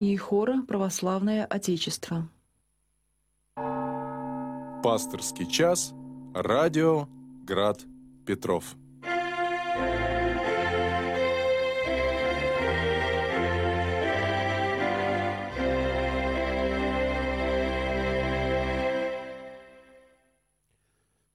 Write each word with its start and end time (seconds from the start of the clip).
и 0.00 0.16
хора 0.16 0.62
«Православное 0.66 1.44
Отечество». 1.44 2.28
Пасторский 4.82 5.46
час. 5.46 5.92
Радио 6.34 7.06
Град 7.44 7.82
Петров. 8.26 8.76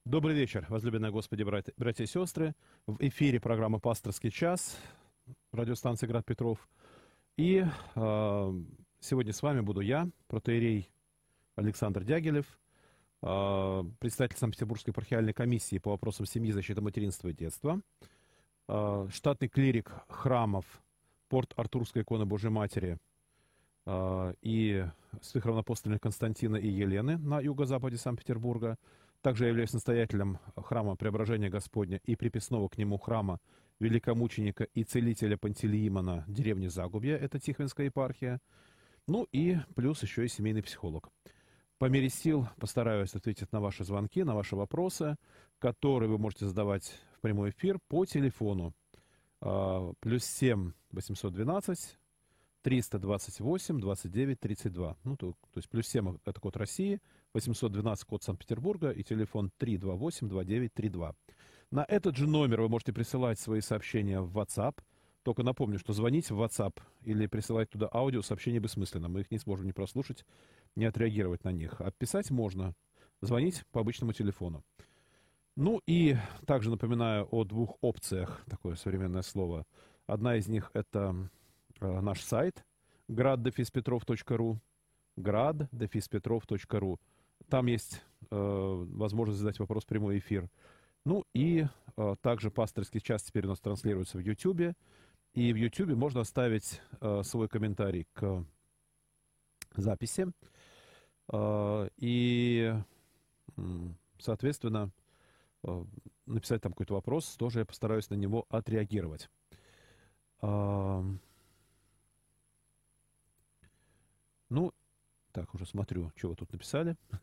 Добрый 0.04 0.34
вечер, 0.34 0.66
возлюбленные 0.68 1.12
Господи, 1.12 1.42
братья, 1.44 1.72
братья 1.76 2.02
и 2.02 2.06
сестры. 2.06 2.54
В 2.86 2.96
эфире 2.98 3.38
программа 3.38 3.78
«Пасторский 3.78 4.30
час», 4.30 4.76
радиостанция 5.52 6.08
«Град 6.08 6.24
Петров». 6.24 6.68
И 7.36 7.66
э, 7.96 8.54
сегодня 9.00 9.32
с 9.34 9.42
вами 9.42 9.60
буду 9.60 9.80
я, 9.82 10.08
протеерей 10.26 10.90
Александр 11.54 12.02
Дягилев, 12.02 12.46
э, 13.20 13.84
представитель 13.98 14.38
Санкт-Петербургской 14.38 14.92
епархиальной 14.92 15.34
комиссии 15.34 15.76
по 15.76 15.90
вопросам 15.90 16.24
семьи, 16.24 16.50
защиты 16.50 16.80
материнства 16.80 17.28
и 17.28 17.34
детства, 17.34 17.82
э, 18.68 19.08
штатный 19.12 19.48
клирик 19.48 19.92
храмов 20.08 20.64
Порт 21.28 21.52
Артурской 21.56 22.02
иконы 22.02 22.24
Божьей 22.24 22.48
Матери 22.48 22.96
э, 23.84 24.34
и 24.40 24.86
святых 25.20 25.44
равнопостольных 25.44 26.00
Константина 26.00 26.56
и 26.56 26.68
Елены 26.68 27.18
на 27.18 27.40
юго-западе 27.40 27.98
Санкт-Петербурга. 27.98 28.78
Также 29.26 29.42
я 29.42 29.48
являюсь 29.48 29.72
настоятелем 29.72 30.38
храма 30.54 30.94
Преображения 30.94 31.48
Господня 31.48 32.00
и 32.04 32.14
приписного 32.14 32.68
к 32.68 32.78
нему 32.78 32.96
храма 32.96 33.40
великомученика 33.80 34.62
и 34.62 34.84
целителя 34.84 35.36
Пантелеимона 35.36 36.24
деревни 36.28 36.68
Загубья, 36.68 37.16
это 37.16 37.40
Тихвинская 37.40 37.86
епархия. 37.86 38.40
Ну 39.08 39.26
и 39.32 39.56
плюс 39.74 40.00
еще 40.02 40.24
и 40.24 40.28
семейный 40.28 40.62
психолог. 40.62 41.08
По 41.78 41.86
мере 41.86 42.08
сил 42.08 42.48
постараюсь 42.60 43.16
ответить 43.16 43.50
на 43.50 43.60
ваши 43.60 43.82
звонки, 43.82 44.22
на 44.22 44.36
ваши 44.36 44.54
вопросы, 44.54 45.16
которые 45.58 46.08
вы 46.08 46.18
можете 46.18 46.46
задавать 46.46 46.96
в 47.16 47.20
прямой 47.20 47.50
эфир 47.50 47.80
по 47.88 48.06
телефону 48.06 48.74
э, 49.40 49.92
плюс 49.98 50.24
7 50.24 50.70
812 50.92 51.98
328 52.62 53.80
29 53.80 54.40
32. 54.40 54.96
Ну, 55.02 55.16
то, 55.16 55.32
то 55.32 55.58
есть 55.58 55.68
плюс 55.68 55.88
7 55.88 56.18
это 56.24 56.40
код 56.40 56.56
России, 56.56 57.00
812 57.36 58.04
код 58.04 58.22
Санкт-Петербурга 58.22 58.90
и 58.90 59.02
телефон 59.02 59.50
328 59.58 60.28
2932. 60.28 61.14
На 61.70 61.84
этот 61.86 62.16
же 62.16 62.26
номер 62.26 62.62
вы 62.62 62.70
можете 62.70 62.94
присылать 62.94 63.38
свои 63.38 63.60
сообщения 63.60 64.20
в 64.20 64.38
WhatsApp. 64.38 64.78
Только 65.22 65.42
напомню, 65.42 65.78
что 65.78 65.92
звонить 65.92 66.30
в 66.30 66.40
WhatsApp 66.40 66.80
или 67.02 67.26
присылать 67.26 67.68
туда 67.68 67.90
аудио 67.92 68.22
сообщения 68.22 68.58
бессмысленно. 68.58 69.08
Мы 69.08 69.20
их 69.20 69.30
не 69.30 69.38
сможем 69.38 69.66
ни 69.66 69.72
прослушать, 69.72 70.24
ни 70.76 70.86
отреагировать 70.86 71.44
на 71.44 71.52
них. 71.52 71.78
А 71.80 71.90
писать 71.90 72.30
можно. 72.30 72.74
Звонить 73.20 73.64
по 73.70 73.80
обычному 73.80 74.14
телефону. 74.14 74.64
Ну 75.56 75.82
и 75.86 76.16
также 76.46 76.70
напоминаю 76.70 77.28
о 77.30 77.44
двух 77.44 77.76
опциях, 77.82 78.42
такое 78.48 78.76
современное 78.76 79.22
слово. 79.22 79.66
Одна 80.06 80.36
из 80.36 80.48
них 80.48 80.70
это 80.72 81.28
э, 81.80 82.00
наш 82.00 82.22
сайт 82.22 82.64
graddefispetrov.ru 83.10 84.58
graddefispetrov.ru 85.18 86.98
Там 87.48 87.66
есть 87.66 88.02
э, 88.30 88.84
возможность 88.90 89.38
задать 89.38 89.58
вопрос 89.58 89.84
в 89.84 89.86
прямой 89.86 90.18
эфир. 90.18 90.50
Ну 91.04 91.24
и 91.32 91.66
э, 91.96 92.16
также 92.20 92.50
пасторский 92.50 93.00
час 93.00 93.22
теперь 93.22 93.46
у 93.46 93.50
нас 93.50 93.60
транслируется 93.60 94.18
в 94.18 94.20
YouTube. 94.20 94.74
И 95.34 95.52
в 95.52 95.56
YouTube 95.56 95.96
можно 95.96 96.22
оставить 96.22 96.80
э, 97.00 97.22
свой 97.22 97.48
комментарий 97.48 98.06
к 98.12 98.44
записи. 99.74 100.26
И, 101.98 102.74
соответственно, 104.18 104.92
написать 106.24 106.62
там 106.62 106.72
какой-то 106.72 106.94
вопрос, 106.94 107.34
тоже 107.36 107.58
я 107.58 107.64
постараюсь 107.64 108.08
на 108.10 108.14
него 108.14 108.46
отреагировать. 108.48 109.28
Ну, 110.40 111.18
так, 115.36 115.54
уже 115.54 115.66
смотрю, 115.66 116.10
что 116.16 116.30
вы 116.30 116.34
тут 116.34 116.50
написали. 116.52 116.96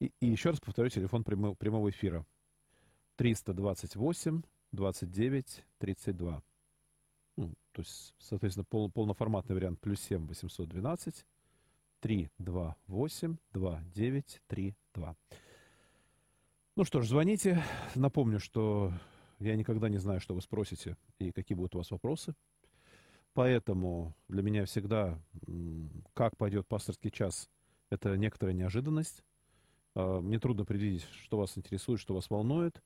И, 0.00 0.12
и 0.20 0.26
еще 0.26 0.50
раз 0.50 0.60
повторю 0.60 0.90
телефон 0.90 1.24
прямого, 1.24 1.54
прямого 1.54 1.88
эфира. 1.88 2.26
328 3.16 4.42
29 4.72 5.64
32. 5.78 6.42
Ну, 7.36 7.54
то 7.72 7.80
есть, 7.80 8.14
соответственно, 8.18 8.64
пол, 8.64 8.90
полноформатный 8.90 9.54
вариант 9.54 9.80
плюс 9.80 10.00
7 10.00 10.26
812 10.26 11.24
328 12.00 13.36
2932. 13.52 15.16
Ну 16.76 16.84
что 16.84 17.00
ж, 17.00 17.08
звоните. 17.08 17.62
Напомню, 17.94 18.38
что 18.38 18.92
я 19.38 19.56
никогда 19.56 19.88
не 19.88 19.98
знаю, 19.98 20.20
что 20.20 20.34
вы 20.34 20.42
спросите 20.42 20.98
и 21.18 21.32
какие 21.32 21.56
будут 21.56 21.74
у 21.74 21.78
вас 21.78 21.90
вопросы. 21.90 22.34
Поэтому 23.36 24.14
для 24.28 24.42
меня 24.42 24.64
всегда, 24.64 25.20
как 26.14 26.38
пойдет 26.38 26.66
пасторский 26.66 27.10
час, 27.10 27.50
это 27.90 28.16
некоторая 28.16 28.54
неожиданность. 28.54 29.22
А, 29.94 30.22
мне 30.22 30.38
трудно 30.38 30.64
предвидеть, 30.64 31.06
что 31.22 31.36
вас 31.36 31.58
интересует, 31.58 32.00
что 32.00 32.14
вас 32.14 32.30
волнует. 32.30 32.82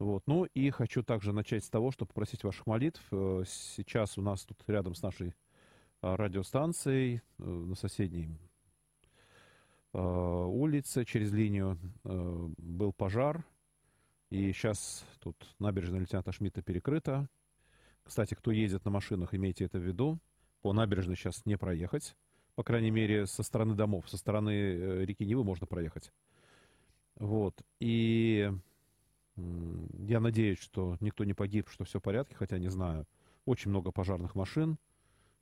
Вот. 0.00 0.24
Ну 0.26 0.46
и 0.46 0.70
хочу 0.70 1.04
также 1.04 1.32
начать 1.32 1.64
с 1.64 1.70
того, 1.70 1.92
чтобы 1.92 2.08
попросить 2.08 2.42
ваших 2.42 2.66
молитв. 2.66 3.00
Э, 3.12 3.44
сейчас 3.46 4.18
у 4.18 4.22
нас 4.22 4.44
тут 4.44 4.60
рядом 4.66 4.96
с 4.96 5.02
нашей 5.02 5.36
а, 6.02 6.16
радиостанцией 6.16 7.22
э, 7.38 7.42
на 7.44 7.76
соседней 7.76 8.36
а, 9.92 10.44
улице 10.44 11.04
через 11.04 11.30
линию 11.30 11.78
э, 12.02 12.48
был 12.58 12.92
пожар. 12.92 13.44
И 14.30 14.52
сейчас 14.52 15.04
тут 15.20 15.36
набережная 15.60 16.00
лейтенанта 16.00 16.32
Шмидта 16.32 16.62
перекрыта. 16.62 17.28
Кстати, 18.08 18.32
кто 18.32 18.50
ездит 18.50 18.86
на 18.86 18.90
машинах, 18.90 19.34
имейте 19.34 19.66
это 19.66 19.78
в 19.78 19.82
виду. 19.82 20.18
По 20.62 20.72
набережной 20.72 21.14
сейчас 21.14 21.44
не 21.44 21.58
проехать. 21.58 22.16
По 22.54 22.64
крайней 22.64 22.90
мере, 22.90 23.26
со 23.26 23.42
стороны 23.42 23.74
домов. 23.74 24.08
Со 24.08 24.16
стороны 24.16 25.04
реки 25.04 25.26
Нивы 25.26 25.44
можно 25.44 25.66
проехать. 25.66 26.10
Вот. 27.16 27.60
И 27.80 28.50
я 29.36 30.20
надеюсь, 30.20 30.58
что 30.58 30.96
никто 31.00 31.24
не 31.24 31.34
погиб, 31.34 31.68
что 31.68 31.84
все 31.84 32.00
в 32.00 32.02
порядке, 32.02 32.34
хотя 32.34 32.58
не 32.58 32.70
знаю. 32.70 33.06
Очень 33.44 33.72
много 33.72 33.92
пожарных 33.92 34.34
машин. 34.34 34.78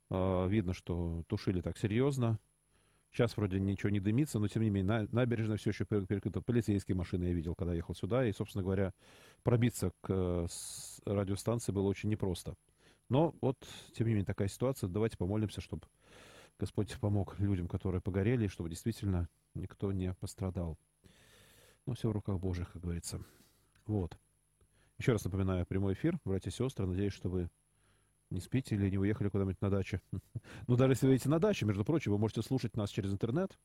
А, 0.09 0.45
видно, 0.47 0.73
что 0.73 1.23
тушили 1.27 1.61
так 1.61 1.77
серьезно. 1.77 2.37
Сейчас 3.17 3.35
вроде 3.35 3.59
ничего 3.59 3.89
не 3.89 3.99
дымится, 3.99 4.37
но 4.37 4.47
тем 4.47 4.61
не 4.61 4.69
менее 4.69 5.07
набережная 5.11 5.57
все 5.57 5.71
еще 5.71 5.85
перекрыта. 5.85 6.39
Полицейские 6.39 6.95
машины 6.95 7.23
я 7.23 7.33
видел, 7.33 7.55
когда 7.55 7.73
ехал 7.73 7.95
сюда. 7.95 8.23
И, 8.23 8.31
собственно 8.31 8.63
говоря, 8.63 8.93
пробиться 9.41 9.91
к 10.01 10.09
э, 10.09 10.47
радиостанции 11.03 11.71
было 11.71 11.87
очень 11.87 12.09
непросто. 12.09 12.53
Но 13.09 13.33
вот, 13.41 13.57
тем 13.93 14.05
не 14.05 14.13
менее, 14.13 14.27
такая 14.27 14.47
ситуация. 14.49 14.87
Давайте 14.87 15.17
помолимся, 15.17 15.61
чтобы 15.61 15.87
Господь 16.59 16.95
помог 16.99 17.39
людям, 17.39 17.67
которые 17.67 18.01
погорели, 18.01 18.45
чтобы 18.45 18.69
действительно 18.69 19.27
никто 19.55 19.91
не 19.91 20.13
пострадал. 20.13 20.77
Но 21.87 21.95
все 21.95 22.09
в 22.09 22.11
руках 22.11 22.39
Божьих, 22.39 22.71
как 22.71 22.83
говорится. 22.83 23.19
Вот. 23.87 24.15
Еще 24.99 25.13
раз 25.13 25.25
напоминаю, 25.25 25.65
прямой 25.65 25.93
эфир, 25.93 26.19
братья 26.23 26.51
и 26.51 26.53
сестры. 26.53 26.85
Надеюсь, 26.85 27.13
что 27.13 27.29
вы 27.29 27.49
не 28.29 28.39
спите 28.39 28.75
или 28.75 28.89
не 28.89 28.97
уехали 28.97 29.29
куда-нибудь 29.29 29.61
на 29.61 29.69
дачу. 29.69 29.99
Ну, 30.67 30.75
даже 30.75 30.93
если 30.93 31.07
вы 31.07 31.13
едете 31.13 31.29
на 31.29 31.39
дачу, 31.39 31.65
между 31.65 31.85
прочим, 31.85 32.11
вы 32.11 32.17
можете 32.17 32.41
слушать 32.41 32.75
нас 32.75 32.89
через 32.89 33.11
интернет. 33.11 33.57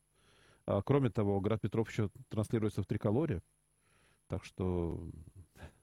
А, 0.65 0.81
кроме 0.81 1.09
того, 1.09 1.39
Град 1.41 1.61
Петров 1.61 1.89
еще 1.89 2.09
транслируется 2.29 2.81
в 2.81 2.85
Триколоре. 2.85 3.41
Так 4.27 4.45
что, 4.45 5.05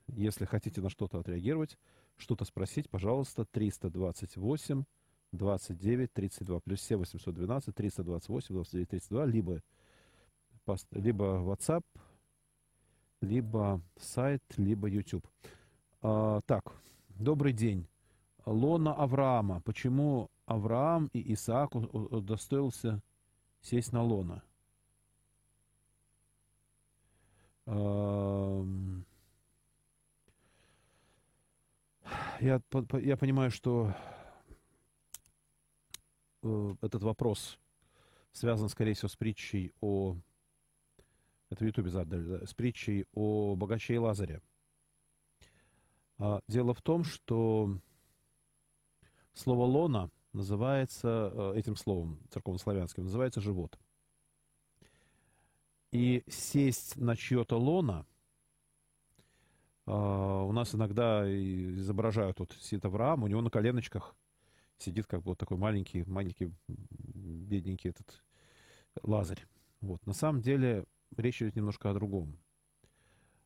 если 0.08 0.44
хотите 0.44 0.80
на 0.80 0.88
что-то 0.88 1.18
отреагировать, 1.18 1.78
что-то 2.16 2.44
спросить, 2.44 2.88
пожалуйста, 2.88 3.44
328 3.44 4.84
29 5.32 6.12
32 6.12 6.60
плюс 6.60 6.80
7 6.80 6.98
812 6.98 7.74
328 7.74 8.54
29 8.54 8.88
32, 8.88 9.26
либо, 9.26 9.62
либо 10.92 11.24
WhatsApp 11.24 11.82
либо 13.20 13.80
сайт, 13.96 14.42
либо 14.56 14.88
YouTube. 14.88 15.26
А, 16.02 16.40
так, 16.46 16.64
добрый 17.08 17.52
день. 17.52 17.86
Лона 18.46 18.94
Авраама. 18.94 19.60
Почему 19.60 20.30
Авраам 20.46 21.08
и 21.12 21.32
Исаак 21.34 21.74
удостоился 21.74 23.02
сесть 23.60 23.92
на 23.92 24.02
лона? 24.02 24.42
Я, 32.40 32.60
я 33.02 33.16
понимаю, 33.16 33.50
что 33.50 33.94
э, 36.42 36.74
этот 36.80 37.02
вопрос 37.02 37.58
связан, 38.32 38.68
скорее 38.70 38.94
всего, 38.94 39.08
с 39.08 39.16
притчей 39.16 39.72
о 39.80 40.16
это 41.50 41.64
в 41.64 41.66
Ютубе 41.66 41.90
задали, 41.90 42.44
с 42.44 42.54
притчей 42.54 43.06
о 43.12 43.56
богаче 43.56 43.94
и 43.94 43.98
Лазаре. 43.98 44.40
А, 46.18 46.40
дело 46.46 46.74
в 46.74 46.80
том, 46.80 47.02
что 47.02 47.76
слово 49.34 49.64
«лона» 49.64 50.10
называется, 50.32 51.32
э, 51.32 51.58
этим 51.58 51.76
словом 51.76 52.18
церковнославянским, 52.30 53.04
называется 53.04 53.40
живот. 53.40 53.78
И 55.92 56.22
сесть 56.28 56.96
на 56.96 57.16
чье-то 57.16 57.58
лоно, 57.58 58.06
э, 59.86 59.92
у 59.92 60.52
нас 60.52 60.74
иногда 60.74 61.24
изображают, 61.26 62.38
вот 62.38 62.52
сидит 62.60 62.84
Авраам, 62.84 63.24
у 63.24 63.26
него 63.26 63.42
на 63.42 63.50
коленочках 63.50 64.14
сидит 64.78 65.06
как 65.06 65.22
бы 65.22 65.30
вот 65.30 65.38
такой 65.38 65.56
маленький, 65.56 66.04
маленький, 66.04 66.52
бедненький 66.68 67.90
этот 67.90 68.22
Лазарь. 69.02 69.44
Вот. 69.80 70.04
На 70.06 70.12
самом 70.12 70.42
деле 70.42 70.84
речь 71.16 71.42
идет 71.42 71.56
немножко 71.56 71.90
о 71.90 71.94
другом. 71.94 72.38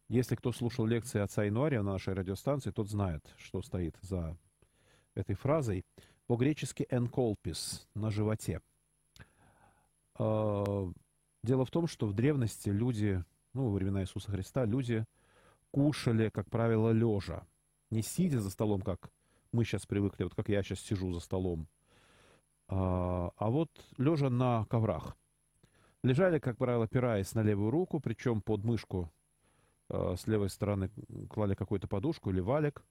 Если 0.09 0.37
кто 0.37 0.53
слушал 0.53 0.85
лекции 0.85 1.21
отца 1.21 1.49
Инуария 1.49 1.83
на 1.83 1.93
нашей 1.93 2.15
радиостанции, 2.15 2.71
тот 2.71 2.89
знает, 2.89 3.35
что 3.39 3.63
стоит 3.63 3.97
за 4.03 4.37
этой 5.15 5.35
фразой. 5.35 5.85
По-гречески 6.27 6.87
«энколпис»— 6.91 7.87
на 7.95 8.11
животе. 8.11 8.61
А, 10.17 10.91
дело 11.43 11.65
в 11.65 11.71
том, 11.71 11.87
что 11.87 12.07
в 12.07 12.15
древности 12.15 12.71
люди, 12.71 13.23
ну, 13.53 13.69
во 13.69 13.75
времена 13.75 14.03
Иисуса 14.03 14.31
Христа, 14.31 14.65
люди 14.65 15.05
кушали, 15.71 16.31
как 16.31 16.49
правило, 16.51 16.91
лежа. 16.91 17.47
Не 17.91 18.03
сидя 18.03 18.41
за 18.41 18.51
столом, 18.51 18.81
как 18.81 19.11
мы 19.53 19.65
сейчас 19.65 19.87
привыкли, 19.87 20.25
вот 20.25 20.35
как 20.35 20.49
я 20.49 20.63
сейчас 20.63 20.81
сижу 20.81 21.13
за 21.13 21.21
столом, 21.21 21.69
а, 22.69 23.31
а 23.37 23.51
вот 23.51 23.71
лежа 23.99 24.31
на 24.31 24.65
коврах. 24.67 25.17
Лежали, 26.03 26.39
как 26.39 26.59
правило, 26.59 26.85
опираясь 26.85 27.35
на 27.35 27.41
левую 27.41 27.71
руку, 27.71 27.99
причем 27.99 28.43
под 28.43 28.63
мышку 28.65 29.11
э, 29.89 30.17
с 30.19 30.27
левой 30.27 30.51
стороны 30.51 30.91
клали 31.31 31.55
какую-то 31.55 31.89
подушку 31.89 32.31
или 32.31 32.41
валик. 32.41 32.85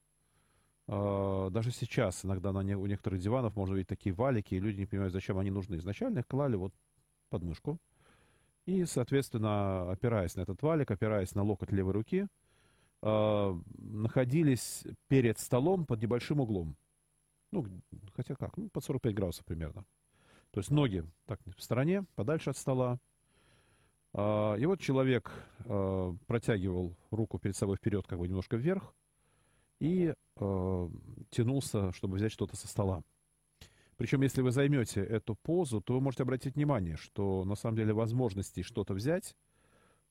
Э, 0.86 1.48
даже 1.50 1.70
сейчас 1.70 2.24
иногда 2.24 2.52
на 2.52 2.62
не, 2.62 2.76
у 2.76 2.86
некоторых 2.86 3.20
диванов 3.20 3.56
можно 3.56 3.74
видеть 3.74 3.88
такие 3.88 4.14
валики, 4.14 4.54
и 4.54 4.60
люди 4.60 4.80
не 4.80 4.86
понимают, 4.86 5.12
зачем 5.12 5.38
они 5.38 5.50
нужны. 5.50 5.76
Изначально 5.76 6.20
их 6.20 6.26
клали 6.26 6.56
вот 6.56 6.72
под 7.30 7.42
мышку. 7.42 7.78
И, 8.66 8.84
соответственно, 8.84 9.90
опираясь 9.90 10.36
на 10.36 10.42
этот 10.42 10.62
валик, 10.62 10.90
опираясь 10.90 11.34
на 11.34 11.42
локоть 11.42 11.72
левой 11.72 11.92
руки, 11.92 12.26
э, 13.02 13.60
находились 13.78 14.84
перед 15.08 15.38
столом 15.38 15.86
под 15.86 16.02
небольшим 16.02 16.40
углом. 16.40 16.76
Ну, 17.50 17.66
хотя 18.14 18.34
как, 18.34 18.56
ну, 18.56 18.68
под 18.68 18.84
45 18.84 19.14
градусов 19.14 19.44
примерно. 19.44 19.84
То 20.50 20.60
есть 20.60 20.70
ноги 20.70 21.04
так 21.26 21.40
в 21.56 21.62
стороне, 21.62 22.04
подальше 22.14 22.50
от 22.50 22.56
стола. 22.56 22.98
А, 24.12 24.54
и 24.54 24.66
вот 24.66 24.80
человек 24.80 25.30
а, 25.66 26.16
протягивал 26.26 26.96
руку 27.10 27.38
перед 27.38 27.56
собой 27.56 27.76
вперед, 27.76 28.06
как 28.06 28.18
бы 28.18 28.28
немножко 28.28 28.56
вверх, 28.56 28.94
и 29.80 30.14
а, 30.36 30.90
тянулся, 31.30 31.92
чтобы 31.92 32.16
взять 32.16 32.32
что-то 32.32 32.56
со 32.56 32.68
стола. 32.68 33.02
Причем, 33.96 34.22
если 34.22 34.42
вы 34.42 34.50
займете 34.50 35.00
эту 35.00 35.36
позу, 35.36 35.80
то 35.80 35.94
вы 35.94 36.00
можете 36.00 36.24
обратить 36.24 36.56
внимание, 36.56 36.96
что 36.96 37.44
на 37.44 37.54
самом 37.54 37.76
деле 37.76 37.92
возможностей 37.92 38.62
что-то 38.62 38.92
взять 38.92 39.36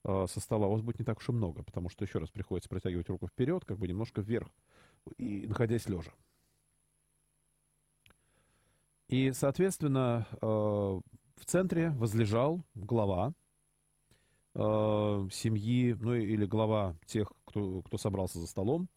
со 0.06 0.40
стола 0.40 0.66
у 0.66 0.72
вас 0.72 0.82
будет 0.82 0.98
не 0.98 1.04
так 1.04 1.18
уж 1.18 1.28
и 1.30 1.32
много, 1.32 1.62
потому 1.62 1.88
что 1.88 2.04
еще 2.04 2.18
раз 2.18 2.30
приходится 2.30 2.68
протягивать 2.68 3.08
руку 3.08 3.26
вперед, 3.26 3.64
как 3.64 3.78
бы 3.78 3.88
немножко 3.88 4.20
вверх, 4.20 4.48
и 5.16 5.46
находясь 5.46 5.88
лежа. 5.88 6.12
И, 9.08 9.32
соответственно, 9.32 10.26
э, 10.32 10.46
в 10.46 11.44
центре 11.44 11.90
возлежал 11.90 12.64
глава 12.74 13.32
э, 14.54 15.28
семьи, 15.30 15.94
ну 16.00 16.14
или 16.14 16.46
глава 16.46 16.96
тех, 17.06 17.32
кто, 17.44 17.82
кто 17.82 17.98
собрался 17.98 18.38
за 18.38 18.46
столом. 18.46 18.88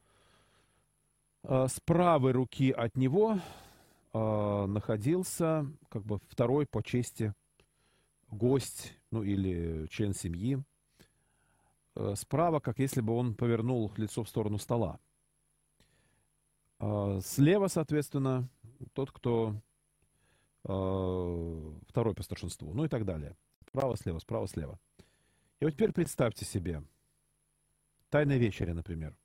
Э, 1.48 1.68
с 1.70 1.80
правой 1.80 2.34
руки 2.34 2.72
от 2.72 2.98
него 2.98 3.40
находился 4.14 5.68
как 5.90 6.04
бы 6.04 6.20
второй 6.28 6.66
по 6.66 6.82
чести 6.82 7.36
гость, 8.32 8.96
ну 9.12 9.22
или 9.22 9.86
член 9.92 10.16
семьи. 10.16 10.58
Справа, 12.16 12.60
как 12.60 12.80
если 12.80 13.02
бы 13.02 13.14
он 13.14 13.36
повернул 13.36 13.92
лицо 13.96 14.24
в 14.24 14.30
сторону 14.30 14.58
стола. 14.58 15.00
Слева, 16.80 17.68
соответственно, 17.68 18.50
тот, 18.94 19.12
кто 19.12 19.54
второй 20.64 22.16
по 22.16 22.24
старшинству, 22.24 22.74
ну 22.74 22.86
и 22.86 22.88
так 22.88 23.06
далее. 23.06 23.38
Справа-слева, 23.68 24.18
справа-слева. 24.18 24.80
И 25.60 25.66
вот 25.66 25.72
теперь 25.76 25.92
представьте 25.92 26.44
себе, 26.44 26.82
Тайная 28.10 28.38
вечеря, 28.38 28.74
например. 28.74 29.16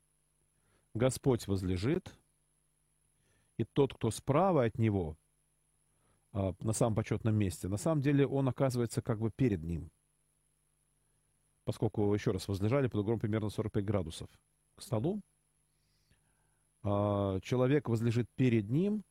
Господь 0.93 1.47
возлежит, 1.47 2.13
и 3.57 3.63
тот, 3.63 3.93
кто 3.93 4.11
справа 4.11 4.65
от 4.65 4.77
него, 4.77 5.17
э, 6.33 6.53
на 6.59 6.73
самом 6.73 6.95
почетном 6.95 7.35
месте, 7.35 7.67
на 7.67 7.77
самом 7.77 8.01
деле 8.01 8.27
он 8.27 8.47
оказывается 8.47 9.01
как 9.01 9.19
бы 9.19 9.31
перед 9.31 9.63
ним. 9.63 9.89
Поскольку, 11.65 12.13
еще 12.13 12.31
раз, 12.31 12.47
возлежали 12.47 12.87
под 12.87 13.01
углом 13.01 13.19
примерно 13.19 13.49
45 13.49 13.85
градусов 13.85 14.29
к 14.75 14.81
столу, 14.81 15.21
э, 16.83 17.39
человек 17.41 17.89
возлежит 17.89 18.29
перед 18.35 18.69
ним, 18.69 19.03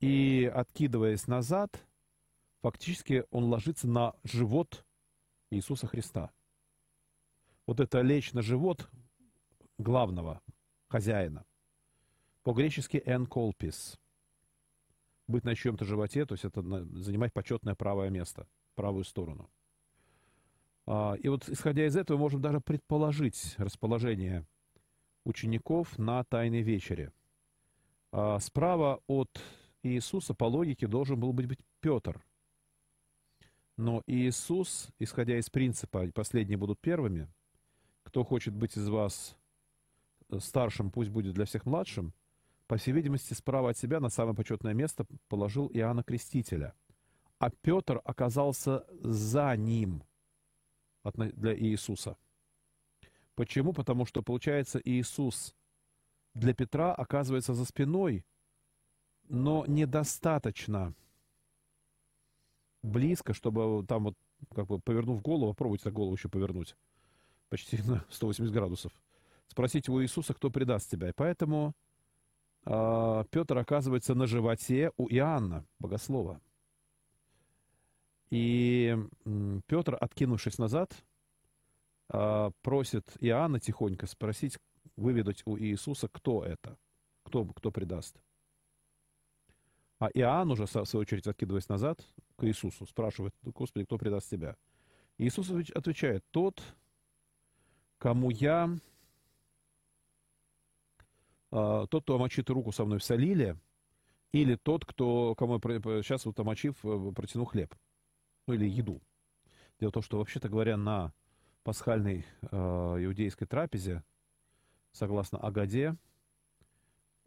и 0.00 0.50
откидываясь 0.52 1.26
назад, 1.26 1.86
фактически 2.60 3.24
он 3.30 3.44
ложится 3.44 3.88
на 3.88 4.14
живот 4.24 4.84
Иисуса 5.50 5.86
Христа. 5.86 6.30
Вот 7.66 7.80
это 7.80 8.00
лечь 8.00 8.32
на 8.32 8.42
живот 8.42 8.90
главного 9.78 10.42
хозяина. 10.88 11.44
По-гречески 12.42 13.02
«энколпис». 13.04 13.98
Быть 15.26 15.44
на 15.44 15.54
чьем-то 15.54 15.84
животе, 15.84 16.26
то 16.26 16.34
есть 16.34 16.44
это 16.44 16.60
занимать 16.62 17.32
почетное 17.32 17.74
правое 17.74 18.10
место, 18.10 18.46
правую 18.74 19.04
сторону. 19.04 19.50
А, 20.86 21.14
и 21.14 21.28
вот 21.28 21.48
исходя 21.48 21.86
из 21.86 21.96
этого, 21.96 22.18
можем 22.18 22.42
даже 22.42 22.60
предположить 22.60 23.54
расположение 23.56 24.46
учеников 25.24 25.98
на 25.98 26.24
Тайной 26.24 26.60
вечере. 26.62 27.12
А, 28.12 28.38
справа 28.38 29.00
от 29.06 29.40
Иисуса 29.82 30.34
по 30.34 30.44
логике 30.44 30.86
должен 30.86 31.18
был 31.18 31.32
быть 31.32 31.58
Петр. 31.80 32.22
Но 33.76 34.02
Иисус, 34.06 34.90
исходя 34.98 35.38
из 35.38 35.50
принципа 35.50 36.08
«последние 36.14 36.56
будут 36.56 36.80
первыми», 36.80 37.28
кто 38.04 38.22
хочет 38.22 38.54
быть 38.54 38.76
из 38.76 38.88
вас 38.88 39.36
старшим, 40.40 40.90
пусть 40.90 41.10
будет 41.10 41.34
для 41.34 41.44
всех 41.44 41.66
младшим, 41.66 42.12
по 42.66 42.76
всей 42.76 42.92
видимости, 42.92 43.34
справа 43.34 43.70
от 43.70 43.78
себя 43.78 44.00
на 44.00 44.08
самое 44.08 44.34
почетное 44.34 44.74
место 44.74 45.06
положил 45.28 45.70
Иоанна 45.72 46.02
Крестителя. 46.02 46.74
А 47.38 47.50
Петр 47.50 48.00
оказался 48.04 48.86
за 49.02 49.54
ним 49.56 50.02
для 51.12 51.54
Иисуса. 51.58 52.16
Почему? 53.34 53.72
Потому 53.72 54.06
что, 54.06 54.22
получается, 54.22 54.80
Иисус 54.82 55.54
для 56.32 56.54
Петра 56.54 56.94
оказывается 56.94 57.52
за 57.52 57.64
спиной 57.64 58.24
но 59.28 59.64
недостаточно 59.66 60.94
близко, 62.82 63.32
чтобы 63.32 63.84
там 63.86 64.04
вот, 64.04 64.14
как 64.54 64.66
бы 64.66 64.78
повернув 64.78 65.22
голову, 65.22 65.52
попробуйте 65.52 65.84
так 65.84 65.94
голову 65.94 66.14
еще 66.14 66.28
повернуть, 66.28 66.76
почти 67.48 67.78
на 67.82 68.04
180 68.10 68.52
градусов, 68.52 68.92
спросить 69.48 69.88
у 69.88 70.02
Иисуса, 70.02 70.34
кто 70.34 70.50
предаст 70.50 70.90
тебя. 70.90 71.08
И 71.08 71.12
поэтому 71.12 71.74
э, 72.66 73.24
Петр 73.30 73.58
оказывается 73.58 74.14
на 74.14 74.26
животе 74.26 74.92
у 74.96 75.08
Иоанна, 75.08 75.66
богослова. 75.78 76.40
И 78.30 78.96
Петр, 79.66 79.96
откинувшись 80.00 80.58
назад, 80.58 80.92
э, 82.12 82.50
просит 82.62 83.16
Иоанна 83.20 83.60
тихонько 83.60 84.06
спросить, 84.06 84.58
выведать 84.96 85.42
у 85.44 85.58
Иисуса, 85.58 86.08
кто 86.08 86.44
это, 86.44 86.76
кто, 87.22 87.44
кто 87.44 87.70
предаст. 87.70 88.16
А 89.98 90.08
Иоанн 90.12 90.50
уже, 90.50 90.66
в 90.66 90.70
свою 90.70 91.02
очередь, 91.02 91.26
откидываясь 91.26 91.68
назад 91.68 92.04
к 92.36 92.44
Иисусу, 92.44 92.86
спрашивает, 92.86 93.34
Господи, 93.42 93.84
кто 93.84 93.98
предаст 93.98 94.30
тебя? 94.30 94.56
Иисус 95.18 95.50
отвечает, 95.74 96.24
тот, 96.30 96.62
кому 97.98 98.30
я, 98.30 98.76
тот, 101.54 102.02
кто 102.02 102.16
омочит 102.16 102.50
руку 102.50 102.72
со 102.72 102.84
мной 102.84 102.98
в 102.98 103.04
солиле, 103.04 103.56
или 104.34 104.56
тот, 104.56 104.84
кто, 104.84 105.36
кому 105.36 105.60
сейчас 105.60 106.26
вот 106.26 106.40
омочив, 106.40 106.84
э, 106.84 107.12
протяну 107.14 107.44
хлеб, 107.44 107.72
ну 108.48 108.54
или 108.54 108.68
еду. 108.68 109.00
Дело 109.78 109.90
в 109.90 109.94
том, 109.94 110.02
что, 110.02 110.18
вообще-то 110.18 110.48
говоря, 110.48 110.76
на 110.76 111.12
пасхальной 111.62 112.26
э, 112.42 112.56
иудейской 112.56 113.46
трапезе, 113.46 114.02
согласно 114.90 115.38
Агаде, 115.38 115.94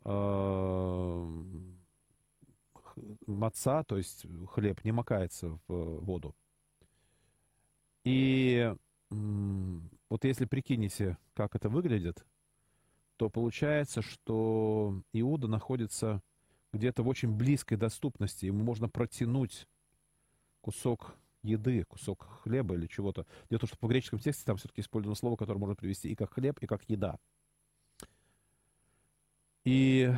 э, 0.03 1.43
маца, 3.25 3.83
то 3.85 3.95
есть 3.95 4.25
хлеб, 4.49 4.83
не 4.83 4.91
макается 4.91 5.57
в 5.69 5.99
воду. 6.01 6.35
И 8.03 8.75
вот 9.09 10.25
если 10.25 10.43
прикинете, 10.43 11.17
как 11.33 11.55
это 11.55 11.69
выглядит, 11.69 12.25
то 13.17 13.29
получается, 13.29 14.01
что 14.01 15.01
Иуда 15.13 15.47
находится 15.47 16.21
где-то 16.71 17.03
в 17.03 17.07
очень 17.07 17.31
близкой 17.35 17.75
доступности, 17.75 18.45
ему 18.45 18.63
можно 18.63 18.87
протянуть 18.87 19.67
кусок 20.61 21.15
еды, 21.41 21.83
кусок 21.85 22.27
хлеба 22.43 22.75
или 22.75 22.87
чего-то. 22.87 23.25
Дело 23.49 23.57
в 23.57 23.61
том, 23.61 23.67
что 23.69 23.77
по 23.77 23.87
греческом 23.87 24.19
тексте 24.19 24.45
там 24.45 24.57
все-таки 24.57 24.81
использовано 24.81 25.15
слово, 25.15 25.35
которое 25.35 25.59
можно 25.59 25.75
привести 25.75 26.09
и 26.09 26.15
как 26.15 26.33
хлеб, 26.33 26.59
и 26.59 26.67
как 26.67 26.83
еда. 26.89 27.17
И, 29.63 30.13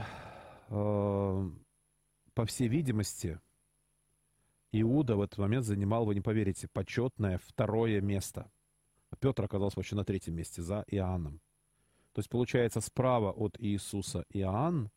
э, 0.70 1.50
по 2.34 2.46
всей 2.46 2.68
видимости, 2.68 3.40
Иуда 4.72 5.16
в 5.16 5.22
этот 5.22 5.40
момент 5.40 5.66
занимал, 5.66 6.06
вы 6.06 6.16
не 6.16 6.22
поверите, 6.22 6.68
почетное 6.72 7.40
второе 7.40 8.02
место. 8.02 8.52
Петр 9.20 9.44
оказался 9.44 9.78
вообще 9.78 9.96
на 9.96 10.06
третьем 10.06 10.36
месте, 10.36 10.62
за 10.62 10.84
Иоанном. 10.88 11.42
То 12.20 12.22
есть, 12.22 12.30
получается, 12.30 12.82
справа 12.82 13.32
от 13.32 13.56
Иисуса 13.62 14.26
Иоанн, 14.32 14.92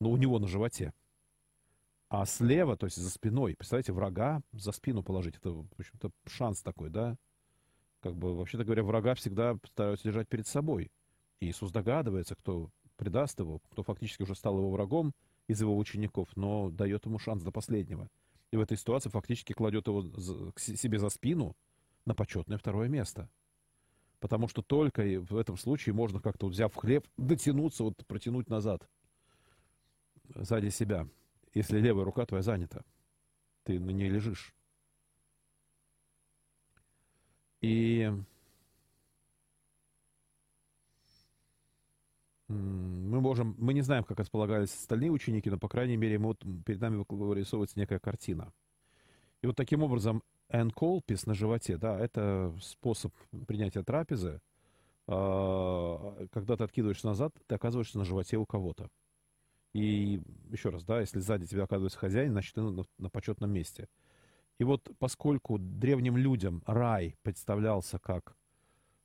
ну, 0.00 0.10
у 0.12 0.16
него 0.16 0.38
на 0.38 0.48
животе. 0.48 0.94
А 2.08 2.24
слева, 2.24 2.74
то 2.74 2.86
есть 2.86 2.96
за 2.96 3.10
спиной, 3.10 3.54
представляете, 3.54 3.92
врага 3.92 4.40
за 4.52 4.72
спину 4.72 5.02
положить. 5.02 5.36
Это, 5.36 5.50
в 5.50 5.66
общем-то, 5.78 6.10
шанс 6.26 6.62
такой, 6.62 6.88
да? 6.88 7.18
Как 8.00 8.16
бы, 8.16 8.34
вообще-то 8.34 8.64
говоря, 8.64 8.82
врага 8.82 9.14
всегда 9.14 9.58
стараются 9.66 10.04
держать 10.04 10.26
перед 10.26 10.46
собой. 10.46 10.90
Иисус 11.40 11.70
догадывается, 11.70 12.34
кто 12.34 12.70
предаст 12.96 13.38
его, 13.38 13.60
кто 13.68 13.82
фактически 13.82 14.22
уже 14.22 14.34
стал 14.34 14.56
его 14.56 14.70
врагом 14.70 15.12
из 15.48 15.60
его 15.60 15.76
учеников, 15.76 16.30
но 16.34 16.70
дает 16.70 17.04
ему 17.04 17.18
шанс 17.18 17.42
до 17.42 17.52
последнего. 17.52 18.08
И 18.52 18.56
в 18.56 18.60
этой 18.62 18.78
ситуации 18.78 19.10
фактически 19.10 19.52
кладет 19.52 19.86
его 19.86 20.02
к 20.54 20.58
себе 20.58 20.98
за 20.98 21.10
спину 21.10 21.54
на 22.06 22.14
почетное 22.14 22.56
второе 22.56 22.88
место. 22.88 23.28
Потому 24.22 24.46
что 24.46 24.62
только 24.62 25.02
в 25.02 25.36
этом 25.36 25.56
случае 25.56 25.96
можно 25.96 26.20
как-то, 26.20 26.46
вот, 26.46 26.52
взяв 26.52 26.72
хлеб, 26.76 27.04
дотянуться, 27.16 27.82
вот 27.82 28.06
протянуть 28.06 28.48
назад, 28.48 28.88
сзади 30.36 30.68
себя, 30.68 31.08
если 31.54 31.80
левая 31.80 32.04
рука 32.04 32.24
твоя 32.24 32.44
занята. 32.44 32.84
Ты 33.64 33.80
на 33.80 33.90
ней 33.90 34.08
лежишь. 34.08 34.54
И 37.62 38.12
мы 42.46 43.20
можем, 43.20 43.56
мы 43.58 43.74
не 43.74 43.82
знаем, 43.82 44.04
как 44.04 44.20
располагались 44.20 44.72
остальные 44.72 45.10
ученики, 45.10 45.50
но, 45.50 45.58
по 45.58 45.68
крайней 45.68 45.96
мере, 45.96 46.20
мы, 46.20 46.26
вот, 46.26 46.44
перед 46.64 46.80
нами 46.80 47.04
вырисовывается 47.08 47.76
некая 47.76 47.98
картина. 47.98 48.52
И 49.40 49.48
вот 49.48 49.56
таким 49.56 49.82
образом 49.82 50.22
энколпис 50.52 51.26
на 51.26 51.34
животе, 51.34 51.76
да, 51.76 51.98
это 51.98 52.54
способ 52.60 53.12
принятия 53.46 53.82
трапезы. 53.82 54.40
А, 55.08 56.26
когда 56.30 56.56
ты 56.56 56.64
откидываешься 56.64 57.06
назад, 57.06 57.34
ты 57.46 57.54
оказываешься 57.54 57.98
на 57.98 58.04
животе 58.04 58.36
у 58.36 58.46
кого-то. 58.46 58.88
И 59.72 60.20
еще 60.50 60.68
раз, 60.68 60.84
да, 60.84 61.00
если 61.00 61.18
сзади 61.18 61.46
тебя 61.46 61.64
оказывается 61.64 61.98
хозяин, 61.98 62.32
значит, 62.32 62.54
ты 62.54 62.60
на, 62.60 62.84
на 62.98 63.08
почетном 63.08 63.50
месте. 63.50 63.88
И 64.58 64.64
вот 64.64 64.90
поскольку 64.98 65.58
древним 65.58 66.16
людям 66.16 66.62
рай 66.66 67.16
представлялся 67.22 67.98
как 67.98 68.36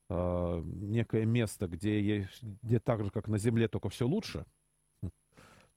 э, 0.09 0.61
некое 0.65 1.25
место, 1.25 1.67
где, 1.67 2.29
где 2.61 2.79
так 2.79 3.03
же, 3.03 3.09
как 3.09 3.29
на 3.29 3.37
земле, 3.37 3.69
только 3.69 3.89
все 3.89 4.05
лучше, 4.05 4.45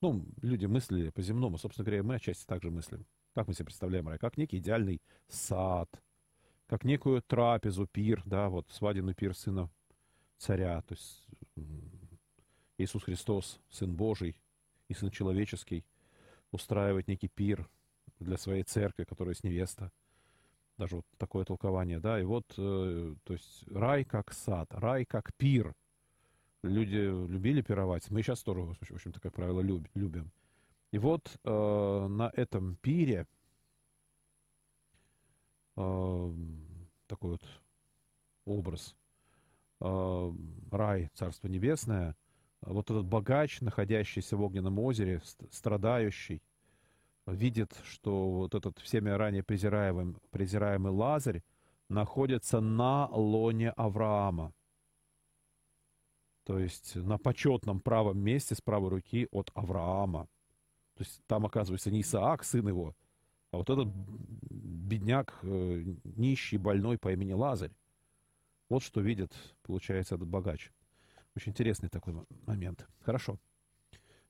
ну, 0.02 0.24
люди 0.42 0.66
мыслили 0.66 1.10
по-земному, 1.10 1.56
собственно 1.56 1.84
говоря, 1.84 2.02
мы 2.02 2.16
отчасти 2.16 2.44
так 2.46 2.62
же 2.62 2.70
мыслим. 2.70 3.06
Как 3.34 3.46
мы 3.46 3.54
себе 3.54 3.66
представляем 3.66 4.08
рай? 4.08 4.18
Как 4.18 4.36
некий 4.36 4.58
идеальный 4.58 5.00
сад, 5.28 5.88
как 6.66 6.84
некую 6.84 7.22
трапезу, 7.22 7.86
пир, 7.86 8.22
да, 8.24 8.48
вот 8.48 8.68
свадебный 8.70 9.14
пир 9.14 9.34
сына 9.36 9.70
царя, 10.36 10.82
то 10.82 10.94
есть 10.94 11.24
Иисус 12.78 13.04
Христос, 13.04 13.60
Сын 13.68 13.94
Божий 13.94 14.36
и 14.88 14.94
Сын 14.94 15.10
Человеческий, 15.10 15.84
устраивает 16.50 17.06
некий 17.08 17.28
пир 17.28 17.68
для 18.18 18.36
своей 18.36 18.64
церкви, 18.64 19.04
которая 19.04 19.32
есть 19.32 19.44
невеста. 19.44 19.92
Даже 20.76 20.96
вот 20.96 21.06
такое 21.18 21.44
толкование, 21.44 22.00
да, 22.00 22.20
и 22.20 22.24
вот, 22.24 22.46
э, 22.56 23.14
то 23.24 23.32
есть 23.32 23.64
рай 23.70 24.04
как 24.04 24.32
сад, 24.32 24.72
рай 24.72 25.04
как 25.04 25.34
пир. 25.36 25.74
Люди 26.62 26.96
любили 26.96 27.62
пировать, 27.62 28.10
мы 28.10 28.22
сейчас 28.22 28.42
тоже, 28.42 28.62
в 28.62 28.70
общем, 28.70 29.12
такое 29.12 29.30
правило 29.30 29.60
любим. 29.60 30.30
И 30.92 30.98
вот 30.98 31.38
э, 31.44 32.06
на 32.08 32.32
этом 32.34 32.76
пире 32.76 33.26
э, 35.76 36.34
такой 37.06 37.30
вот 37.30 37.44
образ 38.44 38.96
э, 39.80 40.32
рай, 40.70 41.10
Царство 41.14 41.48
Небесное, 41.48 42.16
вот 42.62 42.90
этот 42.90 43.06
богач, 43.06 43.60
находящийся 43.60 44.36
в 44.36 44.42
огненном 44.42 44.78
озере, 44.78 45.22
страдающий, 45.50 46.42
видит, 47.26 47.72
что 47.84 48.30
вот 48.30 48.54
этот 48.54 48.78
всеми 48.78 49.10
ранее 49.10 49.42
презираемый, 49.42 50.16
презираемый 50.30 50.92
Лазарь 50.92 51.42
находится 51.88 52.60
на 52.60 53.06
лоне 53.06 53.70
Авраама. 53.70 54.52
То 56.44 56.58
есть 56.58 56.96
на 56.96 57.18
почетном 57.18 57.80
правом 57.80 58.18
месте 58.18 58.54
с 58.54 58.60
правой 58.60 58.90
руки 58.90 59.28
от 59.30 59.50
Авраама. 59.54 60.28
То 61.00 61.04
есть 61.04 61.22
там 61.26 61.46
оказывается 61.46 61.90
не 61.90 62.02
Исаак, 62.02 62.44
сын 62.44 62.68
его, 62.68 62.94
а 63.52 63.56
вот 63.56 63.70
этот 63.70 63.88
бедняк, 64.50 65.38
э, 65.40 65.94
нищий, 66.04 66.58
больной 66.58 66.98
по 66.98 67.10
имени 67.10 67.32
Лазарь. 67.32 67.72
Вот 68.68 68.82
что 68.82 69.00
видит, 69.00 69.32
получается, 69.62 70.16
этот 70.16 70.28
богач. 70.28 70.70
Очень 71.34 71.52
интересный 71.52 71.88
такой 71.88 72.26
момент. 72.44 72.86
Хорошо. 73.00 73.38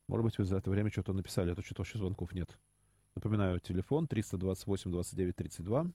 Может 0.06 0.24
быть, 0.24 0.38
вы 0.38 0.44
за 0.44 0.58
это 0.58 0.70
время 0.70 0.92
что-то 0.92 1.12
написали, 1.12 1.50
а 1.50 1.56
то 1.56 1.62
что-то 1.62 1.80
вообще 1.80 1.98
звонков 1.98 2.32
нет. 2.34 2.56
Напоминаю, 3.16 3.58
телефон 3.58 4.06
328 4.06 4.92
29 4.92 5.34
32. 5.34 5.86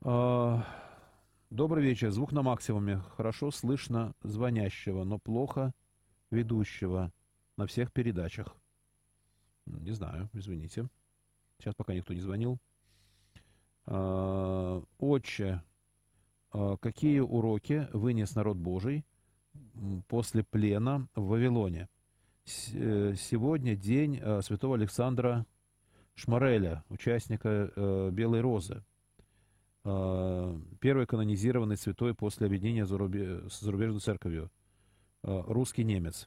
А, 0.00 0.66
добрый 1.50 1.84
вечер. 1.84 2.10
Звук 2.10 2.32
на 2.32 2.42
максимуме. 2.42 2.98
Хорошо 3.16 3.52
слышно 3.52 4.12
звонящего, 4.24 5.04
но 5.04 5.20
плохо 5.20 5.72
ведущего 6.32 7.12
на 7.56 7.66
всех 7.66 7.92
передачах. 7.92 8.56
Не 9.66 9.92
знаю, 9.92 10.28
извините. 10.32 10.88
Сейчас 11.58 11.74
пока 11.74 11.94
никто 11.94 12.12
не 12.12 12.20
звонил. 12.20 12.58
А, 13.86 14.82
отче, 14.98 15.62
а, 16.50 16.76
какие 16.76 17.20
уроки 17.20 17.88
вынес 17.92 18.34
народ 18.34 18.56
Божий 18.56 19.04
после 20.08 20.42
плена 20.44 21.08
в 21.14 21.28
Вавилоне? 21.28 21.88
Э, 22.74 23.14
сегодня 23.16 23.74
день 23.74 24.20
а, 24.22 24.42
святого 24.42 24.74
Александра 24.74 25.46
Шмареля, 26.14 26.84
участника 26.90 27.72
э, 27.74 28.10
Белой 28.12 28.40
Розы. 28.40 28.84
Первый 29.82 31.06
канонизированный 31.06 31.76
святой 31.76 32.14
после 32.14 32.46
объединения 32.46 32.86
с 32.86 32.88
зарубежной 33.60 34.00
церковью. 34.00 34.50
Русский 35.22 35.84
немец 35.84 36.26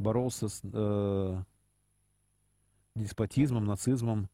боролся 0.00 0.48
с 0.48 0.62
э, 0.64 1.44
деспотизмом, 2.94 3.66
нацизмом 3.66 4.28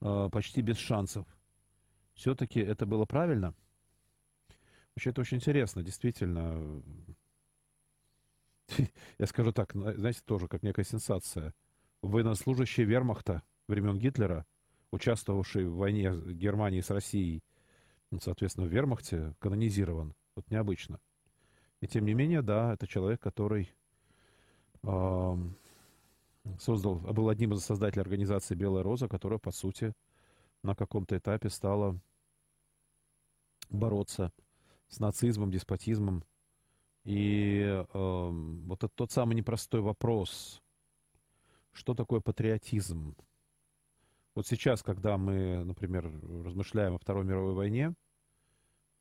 э, 0.00 0.28
почти 0.30 0.60
без 0.60 0.76
шансов. 0.76 1.26
Все-таки 2.14 2.60
это 2.60 2.84
было 2.84 3.06
правильно? 3.06 3.54
Вообще, 4.94 5.10
это 5.10 5.22
очень 5.22 5.38
интересно, 5.38 5.82
действительно. 5.82 6.82
Я 9.18 9.26
скажу 9.26 9.52
так, 9.52 9.72
знаете, 9.72 10.20
тоже 10.24 10.46
как 10.46 10.62
некая 10.62 10.84
сенсация. 10.84 11.54
Военнослужащий 12.02 12.84
вермахта 12.84 13.42
времен 13.68 13.98
Гитлера, 13.98 14.44
участвовавший 14.90 15.66
в 15.66 15.76
войне 15.76 16.12
Германии 16.26 16.82
с 16.82 16.90
Россией, 16.90 17.42
ну, 18.10 18.20
соответственно, 18.20 18.66
в 18.66 18.70
вермахте, 18.70 19.34
канонизирован. 19.38 20.14
Вот 20.36 20.50
необычно. 20.50 21.00
И 21.80 21.86
тем 21.86 22.04
не 22.04 22.12
менее, 22.12 22.42
да, 22.42 22.74
это 22.74 22.86
человек, 22.86 23.22
который 23.22 23.72
создал, 26.58 26.96
был 26.96 27.28
одним 27.28 27.54
из 27.54 27.64
создателей 27.64 28.02
организации 28.02 28.54
«Белая 28.54 28.82
роза», 28.82 29.08
которая, 29.08 29.38
по 29.38 29.52
сути, 29.52 29.92
на 30.62 30.74
каком-то 30.74 31.16
этапе 31.16 31.50
стала 31.50 31.98
бороться 33.70 34.32
с 34.88 35.00
нацизмом, 35.00 35.50
деспотизмом. 35.50 36.24
И 37.04 37.62
э, 37.62 37.84
вот 37.92 38.84
это 38.84 38.92
тот 38.94 39.10
самый 39.10 39.34
непростой 39.34 39.80
вопрос, 39.80 40.62
что 41.72 41.94
такое 41.94 42.20
патриотизм? 42.20 43.16
Вот 44.34 44.46
сейчас, 44.46 44.82
когда 44.82 45.18
мы, 45.18 45.64
например, 45.64 46.12
размышляем 46.44 46.94
о 46.94 46.98
Второй 46.98 47.24
мировой 47.24 47.54
войне, 47.54 47.94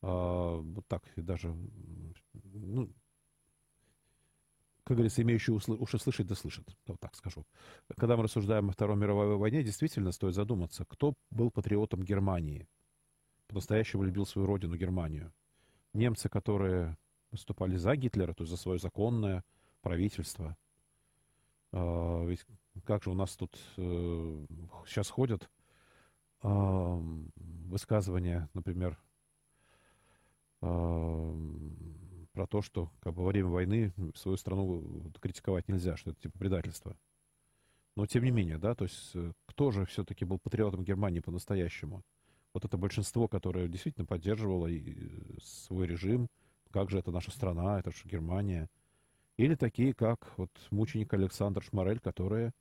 э, 0.01 0.05
вот 0.07 0.87
так 0.87 1.03
даже, 1.15 1.55
ну, 2.33 2.89
как 4.91 4.97
говорится, 4.97 5.21
имеющие 5.21 5.55
уши 5.55 5.97
слышать, 5.99 6.27
да 6.27 6.35
слышат. 6.35 6.67
Вот 6.85 6.99
так 6.99 7.15
скажу. 7.15 7.45
Когда 7.97 8.17
мы 8.17 8.23
рассуждаем 8.23 8.67
о 8.67 8.73
Второй 8.73 8.97
мировой 8.97 9.37
войне, 9.37 9.63
действительно 9.63 10.11
стоит 10.11 10.35
задуматься, 10.35 10.83
кто 10.83 11.13
был 11.29 11.49
патриотом 11.49 12.03
Германии, 12.03 12.67
по-настоящему 13.47 14.03
любил 14.03 14.25
свою 14.25 14.47
родину, 14.49 14.75
Германию. 14.75 15.31
Немцы, 15.93 16.27
которые 16.27 16.97
выступали 17.31 17.77
за 17.77 17.95
Гитлера, 17.95 18.33
то 18.33 18.43
есть 18.43 18.51
за 18.51 18.57
свое 18.57 18.79
законное 18.79 19.45
правительство. 19.81 20.57
А, 21.71 22.25
ведь 22.25 22.45
как 22.83 23.03
же 23.03 23.11
у 23.11 23.13
нас 23.13 23.37
тут 23.37 23.57
э, 23.77 24.45
сейчас 24.87 25.09
ходят 25.09 25.49
э, 26.43 27.01
высказывания, 27.37 28.49
например, 28.53 28.99
э, 30.61 31.35
про 32.41 32.47
то, 32.47 32.63
что 32.63 32.89
как 33.01 33.13
бы, 33.13 33.21
во 33.21 33.27
время 33.27 33.49
войны 33.49 33.93
свою 34.15 34.35
страну 34.35 35.11
критиковать 35.21 35.67
нельзя, 35.67 35.95
что 35.95 36.09
это 36.09 36.21
типа 36.21 36.39
предательство. 36.39 36.97
Но 37.95 38.07
тем 38.07 38.23
не 38.23 38.31
менее, 38.31 38.57
да, 38.57 38.73
то 38.73 38.85
есть 38.85 39.11
э, 39.13 39.33
кто 39.45 39.69
же 39.69 39.85
все-таки 39.85 40.25
был 40.25 40.39
патриотом 40.39 40.83
Германии 40.83 41.19
по-настоящему? 41.19 42.01
Вот 42.53 42.65
это 42.65 42.77
большинство, 42.77 43.27
которое 43.27 43.67
действительно 43.67 44.07
поддерживало 44.07 44.65
и 44.65 45.39
свой 45.43 45.85
режим, 45.85 46.29
как 46.71 46.89
же 46.89 46.97
это 46.97 47.11
наша 47.11 47.29
страна, 47.29 47.79
это 47.79 47.91
же 47.91 48.05
Германия. 48.05 48.69
Или 49.37 49.53
такие, 49.53 49.93
как 49.93 50.33
вот 50.37 50.49
мученик 50.71 51.13
Александр 51.13 51.61
Шмарель, 51.61 51.99
которые 51.99 52.53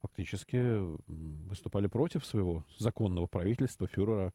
фактически 0.00 0.80
выступали 1.46 1.86
против 1.86 2.26
своего 2.26 2.64
законного 2.76 3.28
правительства, 3.28 3.86
фюрера. 3.86 4.32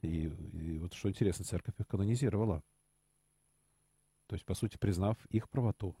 И, 0.00 0.28
и 0.54 0.78
вот 0.78 0.94
что 0.94 1.10
интересно, 1.10 1.44
церковь 1.44 1.74
их 1.78 1.86
канонизировала. 1.86 2.62
То 4.32 4.36
есть, 4.36 4.46
по 4.46 4.54
сути, 4.54 4.78
признав 4.78 5.18
их 5.26 5.50
правоту. 5.50 5.94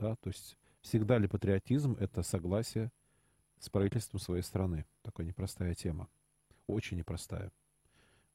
Да? 0.00 0.16
То 0.16 0.30
есть, 0.30 0.58
всегда 0.80 1.18
ли 1.18 1.28
патриотизм— 1.28 1.92
это 2.00 2.24
согласие 2.24 2.90
с 3.60 3.70
правительством 3.70 4.18
своей 4.18 4.42
страны? 4.42 4.86
Такая 5.02 5.24
непростая 5.24 5.72
тема. 5.76 6.08
Очень 6.66 6.96
непростая. 6.96 7.52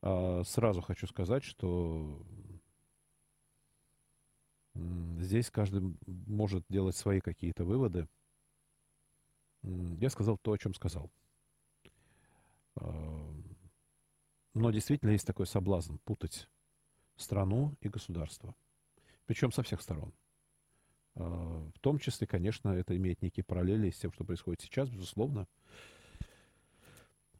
А 0.01 0.41
сразу 0.45 0.79
хочу 0.79 1.05
сказать, 1.05 1.43
что 1.43 2.25
здесь 4.73 5.51
каждый 5.51 5.97
может 6.07 6.63
делать 6.69 6.95
свои 6.95 7.19
какие-то 7.19 7.65
выводы. 7.65 8.07
Я 9.63 10.09
сказал 10.11 10.37
то, 10.37 10.53
о 10.53 10.57
чем 10.57 10.73
сказал. 10.73 11.11
А, 12.75 13.35
но 14.53 14.71
действительно 14.71 15.09
есть 15.09 15.27
такой 15.27 15.45
соблазн 15.45 15.97
путать 16.05 16.47
страну 17.17 17.75
и 17.81 17.89
государство. 17.89 18.55
Причем 19.29 19.51
со 19.51 19.61
всех 19.61 19.79
сторон. 19.79 20.11
А, 21.13 21.69
в 21.75 21.79
том 21.81 21.99
числе, 21.99 22.25
конечно, 22.25 22.69
это 22.69 22.97
имеет 22.97 23.21
некие 23.21 23.43
параллели 23.43 23.91
с 23.91 23.99
тем, 23.99 24.11
что 24.11 24.23
происходит 24.23 24.61
сейчас, 24.61 24.89
безусловно. 24.89 25.47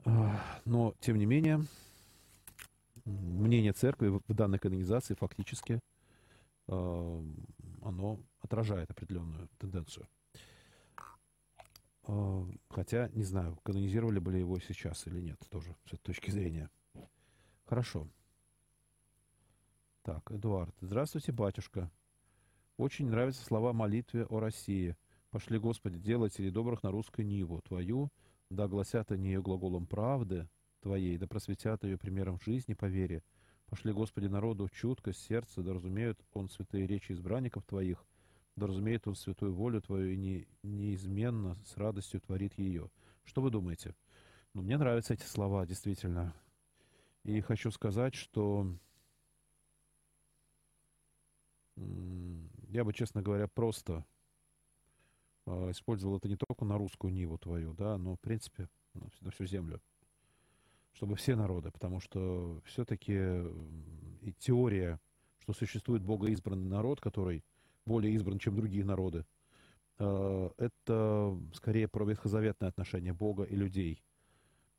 А, 0.06 0.40
но, 0.66 0.94
тем 1.00 1.18
не 1.18 1.26
менее, 1.26 1.66
мнение 3.06 3.74
церкви 3.74 4.10
в 4.10 4.34
данной 4.36 4.60
канонизации 4.60 5.16
фактически 5.16 5.80
оно 6.68 8.20
отражает 8.42 8.92
определенную 8.92 9.50
тенденцию. 9.58 10.08
А, 12.04 12.48
хотя, 12.70 13.10
не 13.14 13.24
знаю, 13.24 13.58
канонизировали 13.64 14.20
бы 14.20 14.32
ли 14.34 14.42
его 14.42 14.60
сейчас 14.60 15.08
или 15.08 15.22
нет, 15.22 15.40
тоже 15.50 15.76
с 15.86 15.94
этой 15.94 16.04
точки 16.04 16.30
зрения. 16.30 16.70
Хорошо. 17.66 18.08
Так, 20.04 20.32
Эдуард. 20.32 20.74
Здравствуйте, 20.80 21.34
батюшка. 21.34 21.92
Очень 22.78 23.10
нравятся 23.10 23.44
слова 23.44 23.74
молитве 23.74 24.26
о 24.26 24.40
России. 24.40 24.96
Пошли, 25.30 25.60
Господи, 25.60 26.00
делатели 26.00 26.50
добрых 26.50 26.84
на 26.84 26.92
русскую 26.92 27.28
Ниву 27.28 27.62
Твою, 27.62 28.10
да 28.50 28.70
гласят 28.70 29.12
они 29.12 29.28
ее 29.28 29.42
глаголом 29.42 29.86
правды 29.86 30.48
Твоей, 30.80 31.18
да 31.18 31.28
просветят 31.28 31.84
ее 31.84 31.98
примером 31.98 32.40
жизни 32.40 32.76
по 32.76 32.86
вере. 32.86 33.24
Пошли, 33.66 33.92
Господи, 33.92 34.28
народу 34.28 34.70
чуткость 34.70 35.22
сердца, 35.22 35.62
да 35.64 35.74
разумеют 35.74 36.18
он 36.32 36.50
святые 36.50 36.88
речи 36.88 37.12
избранников 37.12 37.66
Твоих, 37.66 38.06
да 38.56 38.68
разумеет 38.68 39.06
он 39.06 39.16
святую 39.16 39.54
волю 39.54 39.82
твою 39.82 40.14
и 40.14 40.16
не, 40.16 40.48
неизменно 40.64 41.58
с 41.66 41.76
радостью 41.76 42.22
творит 42.22 42.58
ее. 42.58 42.90
Что 43.26 43.42
вы 43.42 43.52
думаете? 43.52 43.96
Ну, 44.54 44.62
мне 44.62 44.78
нравятся 44.78 45.14
эти 45.14 45.26
слова, 45.26 45.66
действительно. 45.66 46.34
И 47.26 47.42
хочу 47.42 47.70
сказать, 47.70 48.16
что 48.16 48.66
я 52.68 52.84
бы, 52.84 52.94
честно 52.94 53.22
говоря, 53.22 53.48
просто 53.48 54.06
э, 55.46 55.72
использовал 55.72 56.18
это 56.18 56.28
не 56.28 56.36
только 56.36 56.66
на 56.66 56.78
русскую 56.78 57.14
ниву 57.14 57.38
твою, 57.38 57.74
да, 57.74 57.98
но, 57.98 58.16
в 58.16 58.20
принципе, 58.20 58.70
на, 58.94 59.32
всю 59.32 59.46
землю. 59.46 59.82
Чтобы 60.94 61.16
все 61.16 61.36
народы, 61.36 61.72
потому 61.72 62.00
что 62.00 62.62
все-таки 62.66 63.14
и 64.22 64.34
теория, 64.40 65.00
что 65.40 65.54
существует 65.54 66.04
богоизбранный 66.04 66.70
народ, 66.70 67.00
который 67.00 67.44
более 67.86 68.14
избран, 68.14 68.40
чем 68.40 68.56
другие 68.56 68.84
народы. 68.84 69.26
Э, 69.98 70.50
это 70.58 71.38
скорее 71.54 71.88
про 71.88 72.06
ветхозаветное 72.06 72.70
отношение 72.70 73.14
Бога 73.14 73.44
и 73.44 73.56
людей. 73.56 74.04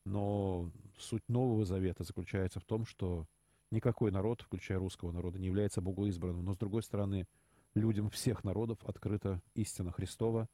Но 0.04 0.70
суть 0.98 1.28
Нового 1.28 1.64
Завета 1.64 2.04
заключается 2.04 2.60
в 2.60 2.64
том, 2.64 2.86
что 2.86 3.26
никакой 3.70 4.10
народ, 4.10 4.42
включая 4.42 4.78
русского 4.78 5.12
народа, 5.12 5.38
не 5.38 5.46
является 5.46 5.80
богоизбранным. 5.80 6.44
Но, 6.44 6.54
с 6.54 6.58
другой 6.58 6.82
стороны, 6.82 7.26
людям 7.74 8.10
всех 8.10 8.44
народов 8.44 8.78
открыта 8.84 9.40
истина 9.54 9.92
Христова 9.92 10.48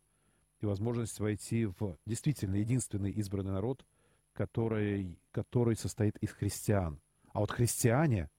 и 0.60 0.66
возможность 0.66 1.18
войти 1.20 1.66
в 1.66 1.96
действительно 2.06 2.56
единственный 2.56 3.10
избранный 3.10 3.52
народ, 3.52 3.84
который, 4.32 5.18
который 5.32 5.76
состоит 5.76 6.16
из 6.18 6.30
христиан. 6.30 7.00
А 7.32 7.40
вот 7.40 7.50
христиане 7.50 8.30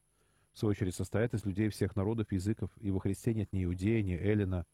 в 0.57 0.59
свою 0.59 0.71
очередь, 0.71 0.95
состоят 0.95 1.35
из 1.35 1.45
людей 1.45 1.69
всех 1.69 1.95
народов, 1.95 2.31
языков, 2.31 2.71
и 2.77 2.89
во 2.89 2.99
Христе 2.99 3.35
нет 3.35 3.53
ни 3.53 3.63
иудея, 3.63 4.01
ни 4.01 4.13
эллина, 4.13 4.65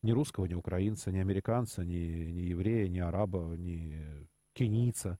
ни 0.00 0.10
русского, 0.10 0.46
ни 0.46 0.54
украинца, 0.54 1.12
ни 1.12 1.18
американца, 1.18 1.84
ни, 1.84 2.30
ни 2.32 2.40
еврея, 2.40 2.88
ни 2.88 3.00
араба, 3.00 3.54
ни 3.54 4.26
кенийца 4.54 5.18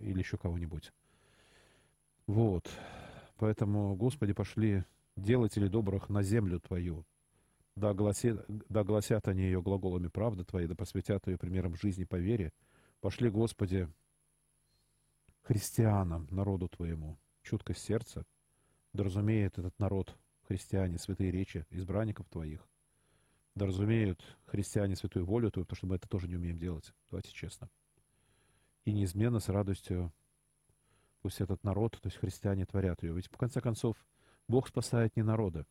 или 0.00 0.18
еще 0.18 0.36
кого-нибудь. 0.36 0.92
Вот. 2.26 2.68
Поэтому, 3.36 3.94
Господи, 3.96 4.32
пошли 4.32 4.84
делатели 5.16 5.68
добрых 5.68 6.08
на 6.08 6.22
землю 6.22 6.60
Твою. 6.60 7.04
Да, 7.74 7.92
гласят, 7.92 8.44
да 8.48 8.84
гласят 8.84 9.28
они 9.28 9.42
ее 9.42 9.60
глаголами 9.60 10.08
правды 10.08 10.44
Твоей, 10.44 10.66
да 10.66 10.74
посвятят 10.74 11.26
ее 11.26 11.36
примером 11.36 11.76
жизни 11.76 12.04
по 12.04 12.16
вере. 12.16 12.52
Пошли, 13.00 13.28
Господи, 13.28 13.88
христианам, 15.42 16.26
народу 16.30 16.68
Твоему, 16.68 17.18
чуткость 17.42 17.82
сердца, 17.82 18.24
да 18.94 19.04
разумеет 19.04 19.58
этот 19.58 19.78
народ, 19.78 20.16
христиане, 20.48 20.98
святые 20.98 21.30
речи 21.30 21.66
избранников 21.70 22.28
твоих. 22.28 22.66
Да 23.54 23.66
разумеют 23.66 24.22
христиане 24.46 24.96
святую 24.96 25.26
волю 25.26 25.50
твою, 25.50 25.66
потому 25.66 25.76
что 25.76 25.86
мы 25.86 25.96
это 25.96 26.08
тоже 26.08 26.28
не 26.28 26.36
умеем 26.36 26.58
делать. 26.58 26.92
Давайте 27.10 27.32
честно. 27.32 27.68
И 28.84 28.92
неизменно 28.92 29.38
с 29.38 29.48
радостью 29.48 30.12
пусть 31.26 31.40
этот 31.40 31.64
народ, 31.64 31.98
то 32.00 32.06
есть 32.06 32.18
христиане, 32.18 32.66
творят 32.66 33.02
ее. 33.02 33.12
Ведь, 33.12 33.26
в 33.26 33.36
конце 33.36 33.60
концов, 33.60 33.96
Бог 34.46 34.68
спасает 34.68 35.16
не 35.16 35.24
народы. 35.24 35.66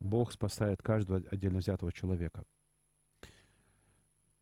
Бог 0.00 0.32
спасает 0.32 0.80
каждого 0.80 1.22
отдельно 1.30 1.58
взятого 1.58 1.92
человека, 1.92 2.46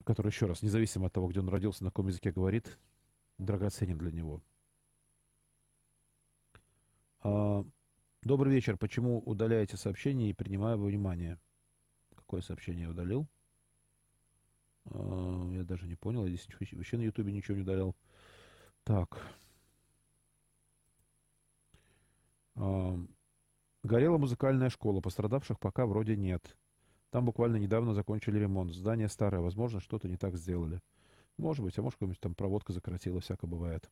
который, 0.05 0.29
еще 0.29 0.47
раз, 0.47 0.63
независимо 0.63 1.09
от 1.09 1.13
того, 1.13 1.27
где 1.27 1.41
он 1.41 1.49
родился, 1.49 1.83
на 1.83 1.91
каком 1.91 2.07
языке 2.07 2.31
говорит, 2.31 2.79
драгоценен 3.39 3.99
для 3.99 4.13
него. 4.13 4.45
А, 7.23 7.65
добрый 8.23 8.55
вечер. 8.55 8.77
Почему 8.77 9.19
удаляете 9.19 9.77
сообщение 9.77 10.31
и 10.31 10.35
принимаю 10.35 10.79
во 10.79 10.87
внимание? 10.87 11.41
Какое 12.15 12.43
сообщение 12.43 12.85
я 12.85 12.91
удалил? 12.91 13.27
А, 14.85 15.51
я 15.51 15.65
даже 15.65 15.89
не 15.89 15.97
понял. 15.97 16.27
Я 16.27 16.37
здесь 16.37 16.47
вообще 16.75 16.97
на 16.97 17.03
Ютубе 17.03 17.33
ничего 17.33 17.57
не 17.57 17.63
удалял. 17.63 17.97
Так. 18.85 19.19
А, 19.19 19.35
горела 22.57 24.19
музыкальная 24.19 24.71
школа. 24.71 25.01
Пострадавших 25.01 25.59
пока 25.61 25.87
вроде 25.87 26.17
нет. 26.17 26.57
Там 27.11 27.25
буквально 27.25 27.57
недавно 27.57 27.95
закончили 27.95 28.39
ремонт. 28.39 28.73
Здание 28.73 29.09
старое. 29.09 29.41
Возможно, 29.41 29.81
что-то 29.81 30.09
не 30.09 30.17
так 30.17 30.37
сделали. 30.37 30.81
Может 31.39 31.65
быть, 31.65 31.79
а 31.79 31.83
может, 31.83 31.97
какая-нибудь 31.97 32.21
там 32.21 32.35
проводка 32.35 32.73
закоротила. 32.73 33.21
Всяко 33.21 33.47
бывает. 33.47 33.91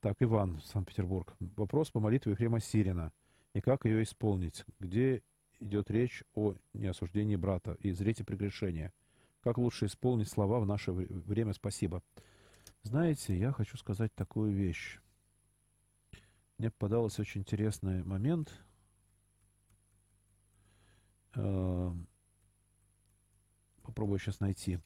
Так, 0.00 0.16
Иван, 0.20 0.60
Санкт-Петербург. 0.64 1.34
Вопрос 1.56 1.90
по 1.90 2.00
молитве 2.00 2.32
Ефрема 2.32 2.60
Сирина. 2.60 3.12
И 3.52 3.60
как 3.60 3.84
ее 3.84 4.02
исполнить? 4.02 4.64
Где 4.78 5.22
идет 5.58 5.90
речь 5.90 6.24
о 6.34 6.54
неосуждении 6.72 7.36
брата 7.36 7.76
и 7.80 7.92
зрите 7.92 8.24
прегрешения? 8.24 8.92
Как 9.42 9.58
лучше 9.58 9.86
исполнить 9.86 10.28
слова 10.28 10.60
в 10.60 10.66
наше 10.66 10.92
время? 10.92 11.52
Спасибо. 11.52 12.02
Знаете, 12.82 13.36
я 13.36 13.52
хочу 13.52 13.76
сказать 13.76 14.14
такую 14.14 14.52
вещь. 14.52 15.00
Мне 16.60 16.70
попадался 16.70 17.22
очень 17.22 17.40
интересный 17.40 18.04
момент. 18.04 18.52
Э, 21.34 21.90
попробую 23.82 24.18
сейчас 24.18 24.40
найти. 24.40 24.78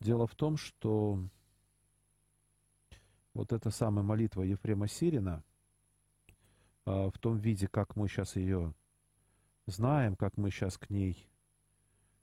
Дело 0.00 0.26
в 0.26 0.34
том, 0.34 0.56
что 0.56 1.18
вот 3.34 3.52
эта 3.52 3.68
самая 3.68 4.06
молитва 4.06 4.40
Ефрема 4.40 4.88
Сирина, 4.88 5.44
а, 6.86 7.10
в 7.10 7.18
том 7.18 7.36
виде, 7.36 7.68
как 7.68 7.94
мы 7.94 8.08
сейчас 8.08 8.34
ее 8.34 8.72
знаем, 9.66 10.16
как 10.16 10.38
мы 10.38 10.50
сейчас 10.50 10.78
к 10.78 10.88
ней 10.88 11.28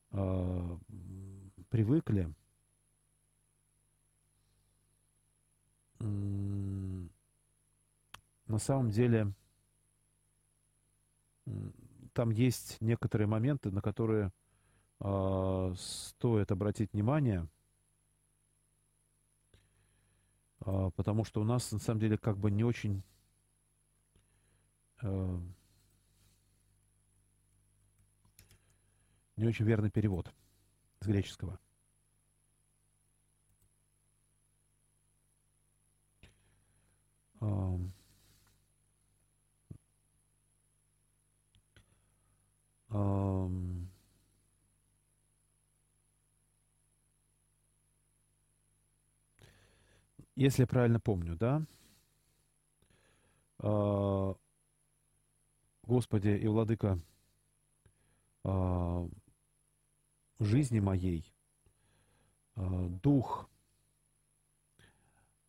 а, 0.10 0.80
привыкли 1.70 2.34
самом 8.60 8.90
деле 8.90 9.34
там 12.14 12.30
есть 12.30 12.80
некоторые 12.82 13.28
моменты, 13.28 13.72
на 13.72 13.82
которые 13.82 14.32
э, 15.00 15.74
стоит 15.78 16.52
обратить 16.52 16.94
внимание, 16.94 17.48
э, 20.66 20.92
потому 20.96 21.24
что 21.24 21.42
у 21.42 21.44
нас 21.44 21.72
на 21.72 21.80
самом 21.80 22.00
деле 22.00 22.18
как 22.18 22.38
бы 22.38 22.52
не 22.52 22.64
очень 22.64 23.04
э, 25.02 25.40
не 29.38 29.48
очень 29.48 29.66
верный 29.66 29.90
перевод 29.90 30.32
с 31.00 31.08
греческого. 31.08 31.60
Um, 37.40 37.92
если 50.36 50.64
я 50.64 50.68
правильно 50.68 51.00
помню, 51.00 51.36
да, 51.38 51.64
uh, 53.60 54.38
Господи 55.84 56.30
и 56.30 56.48
Владыка 56.48 57.00
uh, 58.44 59.10
жизни 60.40 60.80
моей, 60.80 61.34
uh, 62.56 62.90
Дух 63.02 63.52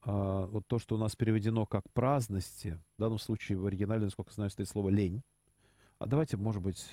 а, 0.04 0.46
вот 0.46 0.66
то, 0.66 0.78
что 0.78 0.96
у 0.96 0.98
нас 0.98 1.14
переведено 1.14 1.64
как 1.64 1.88
праздности, 1.92 2.80
в 2.96 3.00
данном 3.00 3.18
случае 3.18 3.58
в 3.58 3.66
оригинале, 3.66 4.04
насколько 4.04 4.32
знаю, 4.32 4.50
стоит 4.50 4.68
слово 4.68 4.88
лень. 4.88 5.22
А 5.98 6.06
давайте, 6.06 6.36
может 6.36 6.60
быть, 6.60 6.84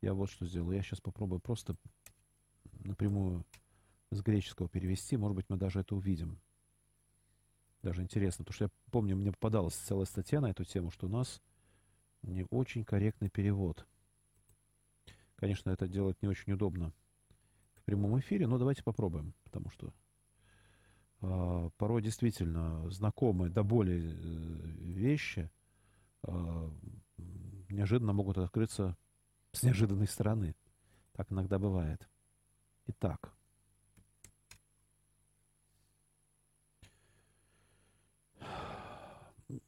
я 0.00 0.14
вот 0.14 0.30
что 0.30 0.46
сделаю. 0.46 0.76
Я 0.76 0.82
сейчас 0.82 1.00
попробую 1.00 1.40
просто 1.40 1.76
напрямую 2.84 3.44
с 4.10 4.20
греческого 4.20 4.68
перевести. 4.68 5.16
Может 5.16 5.36
быть, 5.36 5.46
мы 5.48 5.56
даже 5.56 5.80
это 5.80 5.94
увидим. 5.94 6.38
Даже 7.82 8.02
интересно, 8.02 8.44
потому 8.44 8.54
что 8.54 8.64
я 8.64 8.70
помню, 8.90 9.16
мне 9.16 9.32
попадалась 9.32 9.74
целая 9.74 10.06
статья 10.06 10.40
на 10.40 10.50
эту 10.50 10.64
тему, 10.64 10.90
что 10.90 11.06
у 11.06 11.10
нас 11.10 11.40
не 12.22 12.44
очень 12.50 12.84
корректный 12.84 13.28
перевод. 13.28 13.86
Конечно, 15.36 15.70
это 15.70 15.86
делать 15.86 16.20
не 16.22 16.28
очень 16.28 16.52
удобно 16.52 16.92
в 17.74 17.82
прямом 17.84 18.18
эфире, 18.18 18.46
но 18.46 18.58
давайте 18.58 18.82
попробуем, 18.82 19.34
потому 19.44 19.70
что 19.70 19.92
а, 21.20 21.70
порой 21.76 22.02
действительно 22.02 22.88
знакомые 22.90 23.50
до 23.50 23.62
боли 23.62 23.94
э, 23.94 24.16
вещи 24.80 25.50
а, 26.22 26.70
неожиданно 27.68 28.12
могут 28.12 28.38
открыться 28.38 28.96
с 29.56 29.62
неожиданной 29.62 30.06
стороны. 30.06 30.54
Так 31.12 31.32
иногда 31.32 31.58
бывает. 31.58 32.08
Итак. 32.86 33.32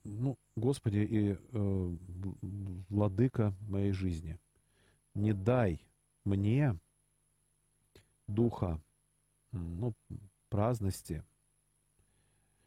Ну, 0.04 0.36
Господи 0.56 0.98
и 0.98 1.30
э, 1.32 1.96
Владыка 2.88 3.54
моей 3.60 3.92
жизни, 3.92 4.38
не 5.14 5.32
дай 5.32 5.80
мне 6.24 6.78
духа 8.26 8.82
ну, 9.52 9.94
праздности, 10.48 11.24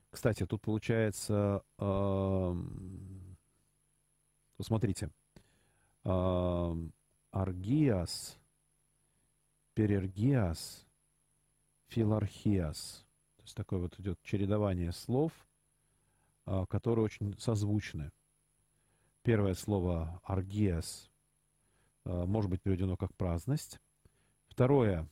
кстати, 0.10 0.46
тут 0.46 0.62
получается, 0.62 1.64
э, 1.78 2.56
смотрите, 4.62 5.10
э, 6.04 6.76
аргиас, 7.32 8.40
перергиас, 9.74 10.86
филархиас. 11.88 13.06
То 13.38 13.44
есть 13.44 13.56
такое 13.56 13.80
вот 13.80 14.00
идет 14.00 14.22
чередование 14.22 14.92
слов, 14.92 15.32
э, 16.46 16.66
которые 16.70 17.06
очень 17.06 17.38
созвучны. 17.40 18.12
Первое 19.24 19.54
слово 19.54 20.20
аргиас 20.24 21.10
э, 22.06 22.26
может 22.26 22.50
быть 22.50 22.62
переведено 22.62 22.98
как 22.98 23.16
праздность. 23.16 23.80
Второе 24.48 25.08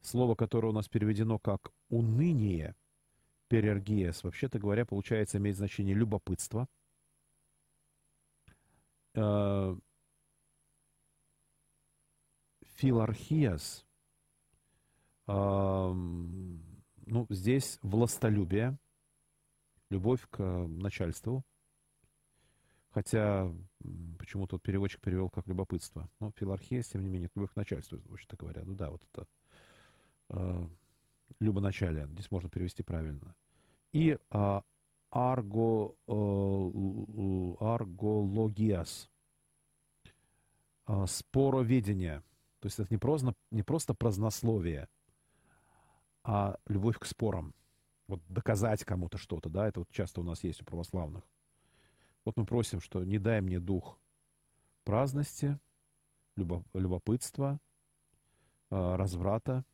слово, 0.00 0.34
которое 0.34 0.68
у 0.68 0.72
нас 0.72 0.88
переведено 0.88 1.38
как 1.38 1.72
уныние– 1.88 2.74
Перергиес, 3.50 4.22
вообще-то 4.22 4.60
говоря, 4.60 4.86
получается, 4.86 5.38
имеет 5.38 5.56
значение 5.56 5.92
любопытство. 5.92 6.68
Э, 12.80 12.86
филархиас, 12.86 13.86
э, 15.26 15.92
ну, 15.92 17.26
здесь 17.28 17.78
властолюбие, 17.82 18.78
любовь 19.90 20.26
к 20.30 20.42
начальству. 20.42 21.44
Хотя 22.90 23.52
почему-то 24.18 24.56
вот 24.56 24.62
переводчик 24.62 25.00
перевел 25.00 25.30
как 25.30 25.46
любопытство. 25.46 26.08
Но 26.18 26.32
филархия, 26.32 26.82
тем 26.82 27.02
не 27.02 27.08
менее, 27.08 27.30
любовь 27.34 27.52
к 27.52 27.56
начальству, 27.56 28.00
вообще-то 28.06 28.36
говоря. 28.36 28.62
Ну 28.64 28.74
да, 28.74 28.90
вот 28.90 29.02
это 29.12 29.28
э, 30.30 30.66
любоначалие. 31.38 32.08
Здесь 32.08 32.30
можно 32.32 32.48
перевести 32.48 32.82
правильно. 32.82 33.36
И 33.92 34.18
а, 34.30 34.64
арго, 35.10 35.96
а, 36.06 36.14
аргологиас, 37.60 39.08
а, 40.86 41.06
спороведение. 41.06 42.22
То 42.60 42.66
есть 42.66 42.78
это 42.78 42.92
не 42.92 42.98
просто, 42.98 43.34
не 43.50 43.62
просто 43.62 43.94
празднословие, 43.94 44.88
а 46.22 46.58
любовь 46.66 46.98
к 46.98 47.06
спорам. 47.06 47.54
Вот 48.06 48.20
доказать 48.28 48.84
кому-то 48.84 49.18
что-то, 49.18 49.48
да, 49.48 49.68
это 49.68 49.80
вот 49.80 49.90
часто 49.90 50.20
у 50.20 50.24
нас 50.24 50.44
есть 50.44 50.60
у 50.62 50.64
православных. 50.64 51.24
Вот 52.24 52.36
мы 52.36 52.44
просим, 52.44 52.80
что 52.80 53.02
не 53.02 53.18
дай 53.18 53.40
мне 53.40 53.60
дух 53.60 53.98
праздности, 54.84 55.58
любопытства, 56.36 57.58
а, 58.70 58.96
разврата 58.96 59.64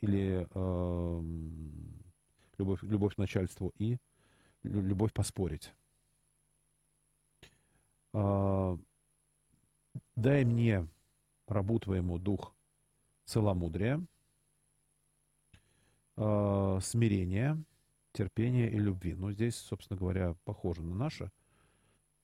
или 0.00 0.46
любовь, 2.58 2.82
любовь 2.82 3.14
к 3.14 3.18
начальству 3.18 3.72
и 3.76 3.98
любовь 4.62 5.12
поспорить. 5.12 5.74
А, 8.12 8.78
дай 10.16 10.44
мне, 10.44 10.86
рабу 11.50 11.78
твоему, 11.78 12.18
дух 12.18 12.54
целомудрия, 13.24 14.04
а, 16.16 16.78
смирения, 16.80 17.62
терпения 18.12 18.70
и 18.70 18.78
любви. 18.78 19.14
Но 19.14 19.32
здесь, 19.32 19.56
собственно 19.56 19.98
говоря, 19.98 20.34
похоже 20.44 20.82
на 20.82 20.94
наше. 20.94 21.30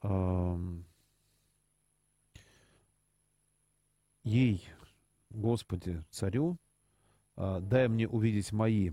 А, 0.03 0.59
ей, 4.25 4.69
Господи, 5.31 6.03
царю, 6.11 6.57
дай 7.37 7.89
мне 7.89 8.09
увидеть 8.09 8.53
мои 8.53 8.93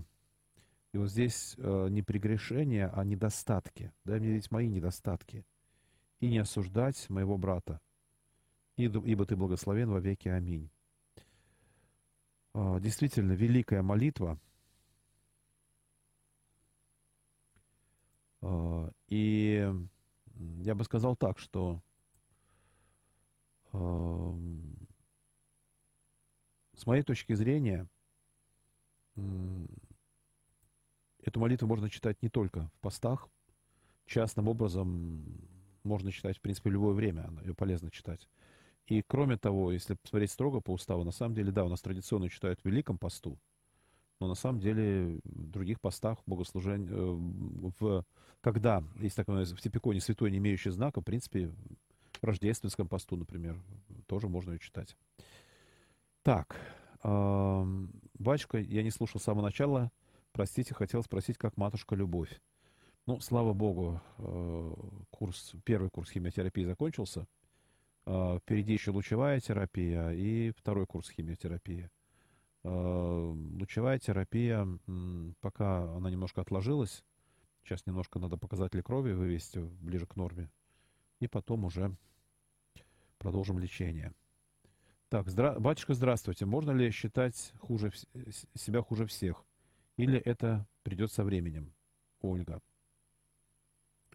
и 0.94 0.96
вот 0.96 1.10
здесь 1.10 1.56
э, 1.58 1.88
не 1.90 2.02
прегрешения, 2.02 2.88
а 2.94 3.02
недостатки. 3.02 3.92
Дай 4.04 4.20
мне 4.20 4.28
видеть 4.28 4.52
мои 4.52 4.68
недостатки. 4.68 5.44
И 6.20 6.30
не 6.30 6.38
осуждать 6.38 7.10
моего 7.10 7.36
брата. 7.36 7.80
Ибо 8.76 9.24
ты 9.24 9.36
благословен 9.36 9.90
во 9.90 10.00
веки. 10.00 10.28
Аминь. 10.28 10.70
Э, 12.54 12.78
действительно, 12.80 13.32
великая 13.32 13.82
молитва. 13.82 14.38
Э, 18.42 18.90
и 19.08 19.72
я 20.60 20.74
бы 20.74 20.84
сказал 20.84 21.16
так, 21.16 21.38
что 21.38 21.80
э, 23.72 24.32
с 26.76 26.86
моей 26.86 27.02
точки 27.02 27.34
зрения, 27.34 27.88
Эту 31.24 31.40
молитву 31.40 31.66
можно 31.66 31.88
читать 31.88 32.20
не 32.22 32.28
только 32.28 32.68
в 32.74 32.80
постах. 32.80 33.28
Частным 34.04 34.48
образом 34.48 35.24
можно 35.82 36.12
читать, 36.12 36.36
в 36.36 36.40
принципе, 36.42 36.68
в 36.68 36.72
любое 36.74 36.92
время. 36.92 37.30
Ее 37.42 37.54
полезно 37.54 37.90
читать. 37.90 38.28
И 38.86 39.02
кроме 39.02 39.36
того, 39.36 39.72
если 39.72 39.94
посмотреть 39.94 40.30
строго 40.30 40.60
по 40.60 40.72
уставу, 40.72 41.04
на 41.04 41.10
самом 41.10 41.34
деле, 41.34 41.52
да, 41.52 41.64
у 41.64 41.68
нас 41.68 41.80
традиционно 41.80 42.28
читают 42.28 42.60
в 42.60 42.64
Великом 42.66 42.98
посту, 42.98 43.38
но 44.20 44.28
на 44.28 44.34
самом 44.34 44.60
деле 44.60 45.20
в 45.24 45.50
других 45.50 45.80
постах 45.80 46.18
богослужения, 46.26 46.88
э, 46.90 47.16
в, 47.80 48.04
когда 48.40 48.82
есть 49.00 49.16
такое 49.16 49.44
в 49.44 49.60
Типиконе 49.60 50.00
святой, 50.00 50.30
не 50.30 50.38
имеющий 50.38 50.70
знака, 50.70 51.00
в 51.00 51.04
принципе, 51.04 51.48
в 51.48 52.24
рождественском 52.24 52.88
посту, 52.88 53.16
например, 53.16 53.60
тоже 54.06 54.28
можно 54.28 54.52
ее 54.52 54.58
читать. 54.58 54.96
Так, 56.22 56.56
А, 57.06 57.66
батюшка, 58.18 58.58
я 58.58 58.82
не 58.82 58.90
слушал 58.90 59.20
с 59.20 59.24
самого 59.24 59.42
начала. 59.44 59.92
Простите, 60.32 60.74
хотел 60.74 61.02
спросить, 61.02 61.36
как 61.36 61.56
матушка 61.58 61.94
Любовь. 61.94 62.40
Ну, 63.06 63.20
слава 63.20 63.52
богу, 63.52 64.00
э, 64.18 64.74
курс, 65.10 65.52
первый 65.64 65.90
курс 65.90 66.10
химиотерапии 66.10 66.64
закончился. 66.64 67.26
А, 68.06 68.38
впереди 68.38 68.72
еще 68.72 68.90
лучевая 68.90 69.40
терапия 69.40 70.10
и 70.10 70.50
второй 70.52 70.86
курс 70.86 71.10
химиотерапии. 71.10 71.90
А, 72.62 73.30
лучевая 73.30 73.98
терапия, 73.98 74.66
пока 75.40 75.84
она 75.94 76.10
немножко 76.10 76.40
отложилась, 76.40 77.04
сейчас 77.62 77.86
немножко 77.86 78.18
надо 78.18 78.36
показатели 78.36 78.82
крови 78.82 79.12
вывести 79.12 79.58
ближе 79.58 80.06
к 80.06 80.16
норме, 80.16 80.50
и 81.20 81.28
потом 81.28 81.64
уже 81.64 81.96
продолжим 83.18 83.58
лечение. 83.58 84.12
Так, 85.08 85.28
здра... 85.28 85.58
батюшка, 85.58 85.94
здравствуйте. 85.94 86.44
Можно 86.44 86.72
ли 86.72 86.90
считать 86.90 87.52
хуже, 87.60 87.92
себя 88.54 88.82
хуже 88.82 89.06
всех? 89.06 89.44
Или 89.96 90.18
это 90.18 90.66
придет 90.82 91.12
со 91.12 91.22
временем? 91.24 91.72
Ольга. 92.20 92.60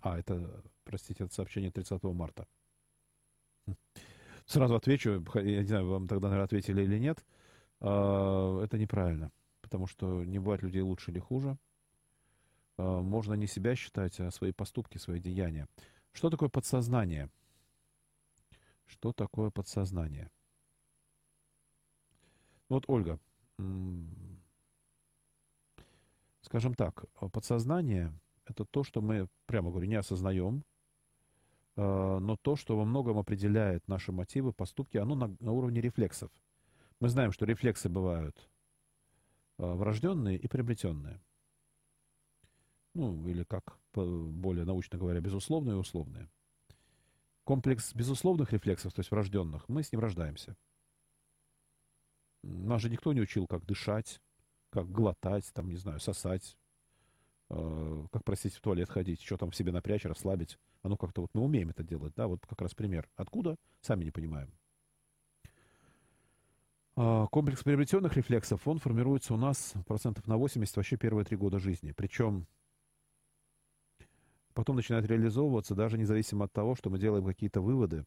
А, 0.01 0.19
это, 0.19 0.63
простите, 0.83 1.23
это 1.23 1.33
сообщение 1.33 1.71
30 1.71 2.03
марта. 2.03 2.47
Сразу 4.45 4.75
отвечу, 4.75 5.23
я 5.35 5.61
не 5.61 5.67
знаю, 5.67 5.87
вам 5.87 6.07
тогда, 6.07 6.27
наверное, 6.27 6.45
ответили 6.45 6.81
или 6.81 6.97
нет. 6.97 7.23
А, 7.81 8.61
это 8.63 8.77
неправильно, 8.77 9.31
потому 9.61 9.87
что 9.87 10.23
не 10.23 10.39
бывает 10.39 10.63
людей 10.63 10.81
лучше 10.81 11.11
или 11.11 11.19
хуже. 11.19 11.57
А, 12.77 13.01
можно 13.01 13.33
не 13.33 13.47
себя 13.47 13.75
считать, 13.75 14.19
а 14.19 14.31
свои 14.31 14.51
поступки, 14.51 14.97
свои 14.97 15.19
деяния. 15.19 15.67
Что 16.13 16.29
такое 16.29 16.49
подсознание? 16.49 17.29
Что 18.87 19.13
такое 19.13 19.51
подсознание? 19.51 20.31
Вот, 22.69 22.85
Ольга, 22.87 23.19
скажем 26.41 26.73
так, 26.73 27.05
подсознание— 27.31 28.13
это 28.45 28.65
то, 28.65 28.83
что 28.83 29.01
мы, 29.01 29.27
прямо 29.45 29.69
говорю, 29.71 29.87
не 29.87 29.95
осознаем, 29.95 30.63
но 31.75 32.35
то, 32.41 32.55
что 32.55 32.75
во 32.77 32.83
многом 32.83 33.17
определяет 33.17 33.87
наши 33.87 34.11
мотивы, 34.11 34.51
поступки, 34.51 34.97
оно 34.97 35.15
на, 35.15 35.35
на 35.39 35.51
уровне 35.51 35.81
рефлексов. 35.81 36.31
Мы 36.99 37.07
знаем, 37.07 37.31
что 37.31 37.45
рефлексы 37.45 37.87
бывают 37.87 38.49
а, 39.57 39.75
врожденные 39.75 40.37
и 40.37 40.47
приобретенные. 40.47 41.21
Ну, 42.93 43.25
или 43.27 43.43
как 43.43 43.79
более 43.93 44.65
научно 44.65 44.97
говоря, 44.97 45.21
безусловные 45.21 45.75
и 45.75 45.79
условные. 45.79 46.29
Комплекс 47.43 47.93
безусловных 47.93 48.51
рефлексов, 48.51 48.93
то 48.93 48.99
есть 48.99 49.11
врожденных, 49.11 49.67
мы 49.69 49.83
с 49.83 49.91
ним 49.91 50.01
рождаемся. 50.01 50.55
Нас 52.43 52.81
же 52.81 52.89
никто 52.89 53.11
не 53.13 53.21
учил, 53.21 53.47
как 53.47 53.65
дышать, 53.65 54.21
как 54.69 54.89
глотать, 54.91 55.51
там, 55.53 55.69
не 55.69 55.77
знаю, 55.77 55.99
сосать, 55.99 56.57
э, 57.49 58.07
как, 58.11 58.23
простите, 58.23 58.57
в 58.57 58.61
туалет 58.61 58.89
ходить, 58.89 59.21
что 59.21 59.37
там 59.37 59.51
в 59.51 59.55
себе 59.55 59.71
напрячь, 59.71 60.05
расслабить. 60.05 60.57
Оно 60.81 60.97
как-то 60.97 61.21
вот 61.21 61.31
мы 61.33 61.41
умеем 61.43 61.69
это 61.69 61.83
делать, 61.83 62.13
да, 62.15 62.27
вот 62.27 62.45
как 62.47 62.61
раз 62.61 62.73
пример. 62.73 63.09
Откуда? 63.15 63.55
Сами 63.81 64.05
не 64.05 64.11
понимаем. 64.11 64.51
Э, 66.95 67.27
комплекс 67.31 67.63
приобретенных 67.63 68.15
рефлексов, 68.17 68.67
он 68.67 68.79
формируется 68.79 69.33
у 69.33 69.37
нас 69.37 69.73
процентов 69.87 70.27
на 70.27 70.37
80 70.37 70.75
вообще 70.75 70.97
первые 70.97 71.25
три 71.25 71.37
года 71.37 71.59
жизни. 71.59 71.91
Причем 71.91 72.45
потом 74.53 74.75
начинает 74.75 75.05
реализовываться 75.05 75.75
даже 75.75 75.97
независимо 75.97 76.45
от 76.45 76.51
того, 76.51 76.75
что 76.75 76.89
мы 76.89 76.99
делаем 76.99 77.25
какие-то 77.25 77.61
выводы, 77.61 78.05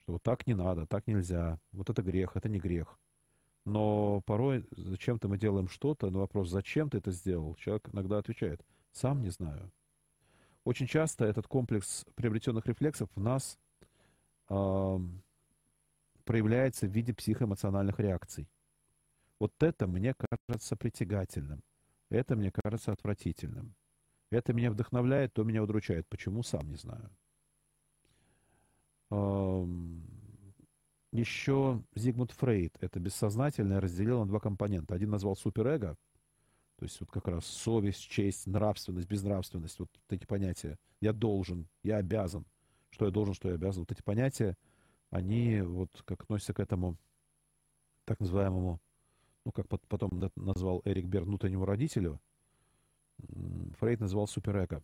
что 0.00 0.12
вот 0.12 0.22
так 0.22 0.46
не 0.46 0.54
надо, 0.54 0.86
так 0.86 1.06
нельзя, 1.06 1.58
вот 1.72 1.88
это 1.88 2.02
грех, 2.02 2.36
это 2.36 2.48
не 2.48 2.58
грех. 2.58 2.98
Но 3.64 4.20
порой 4.22 4.66
зачем-то 4.72 5.28
мы 5.28 5.38
делаем 5.38 5.68
что-то, 5.68 6.10
на 6.10 6.18
вопрос, 6.18 6.50
зачем 6.50 6.90
ты 6.90 6.98
это 6.98 7.12
сделал, 7.12 7.54
человек 7.54 7.88
иногда 7.92 8.18
отвечает, 8.18 8.60
сам 8.90 9.22
не 9.22 9.30
знаю. 9.30 9.70
Очень 10.64 10.86
часто 10.86 11.24
этот 11.24 11.46
комплекс 11.46 12.04
приобретенных 12.14 12.66
рефлексов 12.66 13.08
в 13.14 13.20
нас 13.20 13.58
э, 14.48 14.98
проявляется 16.24 16.86
в 16.86 16.90
виде 16.90 17.12
психоэмоциональных 17.12 17.98
реакций. 17.98 18.48
Вот 19.40 19.52
это 19.60 19.88
мне 19.88 20.14
кажется 20.14 20.76
притягательным, 20.76 21.62
это 22.10 22.36
мне 22.36 22.52
кажется 22.52 22.92
отвратительным. 22.92 23.74
Это 24.30 24.54
меня 24.54 24.70
вдохновляет, 24.70 25.34
то 25.34 25.44
меня 25.44 25.62
удручает. 25.62 26.06
Почему, 26.08 26.42
сам 26.42 26.70
не 26.70 26.76
знаю. 26.76 27.10
Еще 31.12 31.82
Зигмунд 31.94 32.30
Фрейд 32.32 32.74
это 32.80 32.98
бессознательное 32.98 33.80
разделил 33.80 34.20
на 34.20 34.26
два 34.26 34.40
компонента. 34.40 34.94
Один 34.94 35.10
назвал 35.10 35.36
суперэго, 35.36 35.96
то 36.82 36.86
есть 36.86 36.98
вот 36.98 37.12
как 37.12 37.28
раз 37.28 37.46
совесть, 37.46 38.00
честь, 38.10 38.48
нравственность, 38.48 39.06
безнравственность, 39.06 39.78
вот 39.78 39.88
эти 40.08 40.26
понятия. 40.26 40.80
Я 41.00 41.12
должен, 41.12 41.68
я 41.84 41.98
обязан. 41.98 42.44
Что 42.90 43.04
я 43.04 43.12
должен, 43.12 43.34
что 43.34 43.48
я 43.48 43.54
обязан. 43.54 43.82
Вот 43.82 43.92
эти 43.92 44.02
понятия, 44.02 44.56
они 45.10 45.60
вот 45.60 46.02
как 46.04 46.24
относятся 46.24 46.54
к 46.54 46.58
этому 46.58 46.96
так 48.04 48.18
называемому, 48.18 48.80
ну 49.44 49.52
как 49.52 49.68
потом 49.68 50.10
назвал 50.34 50.82
Эрик 50.84 51.04
Берн, 51.04 51.26
внутреннему 51.26 51.66
родителю, 51.66 52.20
Фрейд 53.78 54.00
называл 54.00 54.26
суперэго. 54.26 54.82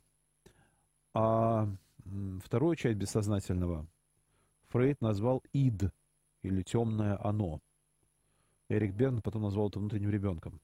А 1.15 1.69
вторую 2.45 2.77
часть 2.77 2.97
бессознательного 2.97 3.89
Фрейд 4.69 5.01
назвал 5.01 5.43
ид, 5.53 5.93
или 6.43 6.63
темное 6.63 7.19
оно. 7.27 7.61
Эрик 8.69 8.95
Берн 8.95 9.21
потом 9.21 9.43
назвал 9.43 9.69
это 9.69 9.81
внутренним 9.81 10.11
ребенком. 10.11 10.61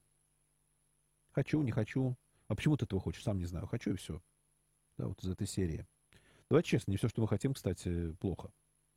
Хочу, 1.35 1.61
не 1.63 1.71
хочу. 1.71 2.17
А 2.47 2.55
почему 2.55 2.77
ты 2.77 2.85
этого 2.85 3.01
хочешь? 3.01 3.23
Сам 3.23 3.37
не 3.37 3.45
знаю. 3.45 3.67
Хочу 3.67 3.91
и 3.91 3.97
все. 3.97 4.21
Да, 4.97 5.07
вот 5.07 5.21
из 5.21 5.29
этой 5.29 5.45
серии. 5.45 5.85
Давайте 6.49 6.69
честно, 6.69 6.91
не 6.91 6.97
все, 6.97 7.09
что 7.09 7.21
мы 7.21 7.27
хотим, 7.27 7.53
кстати, 7.53 8.13
плохо. 8.21 8.51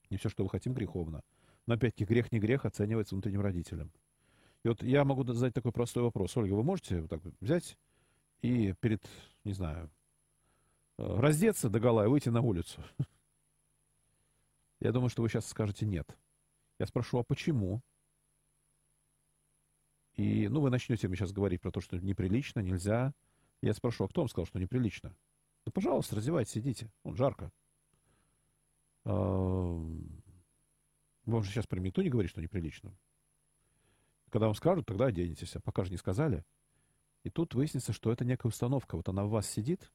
Не 0.08 0.18
все, 0.18 0.28
что 0.28 0.44
мы 0.44 0.48
хотим, 0.48 0.72
греховно. 0.72 1.22
Но 1.66 1.74
опять-таки 1.74 2.04
грех 2.04 2.30
не 2.30 2.38
грех 2.38 2.64
оценивается 2.64 3.16
внутренним 3.16 3.40
родителем. 3.40 3.90
И 4.62 4.68
вот 4.68 4.84
я 4.84 5.04
могу 5.04 5.24
задать 5.24 5.52
такой 5.52 5.72
простой 5.72 6.04
вопрос. 6.04 6.36
Ольга, 6.36 6.54
вы 6.54 6.62
можете 6.62 7.00
вот 7.00 7.10
так 7.10 7.20
взять 7.40 7.76
и 8.40 8.72
перед, 8.78 9.04
не 9.42 9.52
знаю, 9.52 9.90
э, 10.98 11.20
раздеться 11.20 11.68
до 11.68 11.80
гола 11.80 12.04
и 12.04 12.08
выйти 12.08 12.28
на 12.28 12.40
улицу? 12.40 12.80
Я 14.78 14.92
думаю, 14.92 15.08
что 15.08 15.22
вы 15.22 15.28
сейчас 15.28 15.44
скажете 15.46 15.86
нет. 15.86 16.16
Я 16.78 16.86
спрошу, 16.86 17.18
а 17.18 17.24
почему? 17.24 17.82
И, 20.18 20.48
ну, 20.48 20.60
вы 20.60 20.68
начнете 20.68 21.06
мне 21.06 21.16
сейчас 21.16 21.30
говорить 21.30 21.60
про 21.60 21.70
то, 21.70 21.80
что 21.80 21.96
неприлично, 21.96 22.58
нельзя. 22.58 23.14
Я 23.62 23.72
спрошу, 23.72 24.04
а 24.04 24.08
кто 24.08 24.22
вам 24.22 24.28
сказал, 24.28 24.46
что 24.46 24.58
неприлично? 24.58 25.16
Ну, 25.64 25.70
пожалуйста, 25.70 26.16
раздевайтесь, 26.16 26.52
сидите. 26.52 26.90
Он 27.04 27.14
жарко. 27.14 27.52
Вам 29.04 30.10
же 31.24 31.50
сейчас 31.50 31.68
прям 31.68 31.84
никто 31.84 32.02
не 32.02 32.10
говорит, 32.10 32.32
что 32.32 32.42
неприлично. 32.42 32.92
Когда 34.30 34.46
вам 34.46 34.56
скажут, 34.56 34.86
тогда 34.86 35.06
оденетесь. 35.06 35.54
А 35.54 35.60
пока 35.60 35.84
же 35.84 35.92
не 35.92 35.96
сказали. 35.98 36.44
И 37.22 37.30
тут 37.30 37.54
выяснится, 37.54 37.92
что 37.92 38.10
это 38.10 38.24
некая 38.24 38.48
установка. 38.48 38.96
Вот 38.96 39.08
она 39.08 39.24
в 39.24 39.30
вас 39.30 39.48
сидит, 39.48 39.92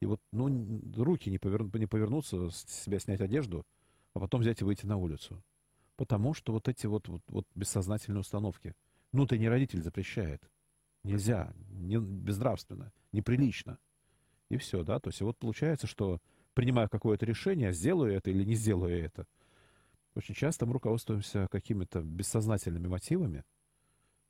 и 0.00 0.06
вот, 0.06 0.22
ну, 0.32 0.48
руки 0.96 1.28
не, 1.30 1.38
повер... 1.38 1.64
не 1.76 1.86
повернутся, 1.86 2.48
с 2.48 2.64
себя 2.64 2.98
снять 3.00 3.20
одежду, 3.20 3.66
а 4.14 4.20
потом 4.20 4.40
взять 4.40 4.62
и 4.62 4.64
выйти 4.64 4.86
на 4.86 4.96
улицу. 4.96 5.42
Потому 5.96 6.32
что 6.32 6.52
вот 6.54 6.68
эти 6.68 6.86
вот, 6.86 7.08
вот, 7.08 7.22
вот 7.28 7.46
бессознательные 7.54 8.20
установки. 8.20 8.74
Внутренний 9.16 9.48
родитель 9.48 9.82
запрещает. 9.82 10.42
Нельзя, 11.02 11.50
не, 11.70 11.96
безнравственно, 11.96 12.92
неприлично. 13.12 13.78
И 14.50 14.58
все, 14.58 14.84
да. 14.84 15.00
То 15.00 15.08
есть 15.08 15.22
вот 15.22 15.38
получается, 15.38 15.86
что 15.86 16.20
принимая 16.52 16.86
какое-то 16.86 17.24
решение, 17.24 17.72
сделаю 17.72 18.12
это 18.12 18.30
или 18.30 18.44
не 18.44 18.54
сделаю 18.54 19.02
это, 19.02 19.26
очень 20.14 20.34
часто 20.34 20.66
мы 20.66 20.74
руководствуемся 20.74 21.48
какими-то 21.50 22.02
бессознательными 22.02 22.88
мотивами, 22.88 23.44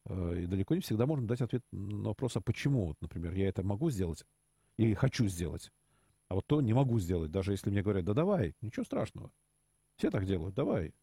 э, 0.05 0.42
и 0.42 0.46
далеко 0.46 0.77
не 0.77 0.83
всегда 0.83 1.05
можно 1.05 1.27
дать 1.27 1.40
ответ 1.40 1.64
на 1.72 2.11
вопрос, 2.11 2.37
а 2.37 2.40
почему, 2.40 2.87
вот, 2.87 2.96
например, 3.01 3.35
я 3.35 3.49
это 3.49 3.64
могу 3.64 3.90
сделать 3.90 4.25
или 4.77 4.94
хочу 4.94 5.27
сделать, 5.27 5.72
а 6.29 6.37
вот 6.37 6.46
то 6.46 6.61
не 6.61 6.75
могу 6.75 7.01
сделать, 7.01 7.33
даже 7.33 7.51
если 7.51 7.70
мне 7.70 7.83
говорят, 7.83 8.05
да 8.05 8.14
давай, 8.14 8.55
ничего 8.61 8.85
страшного, 8.85 9.33
все 9.96 10.12
так 10.12 10.27
делают, 10.27 10.55
давай, 10.55 10.94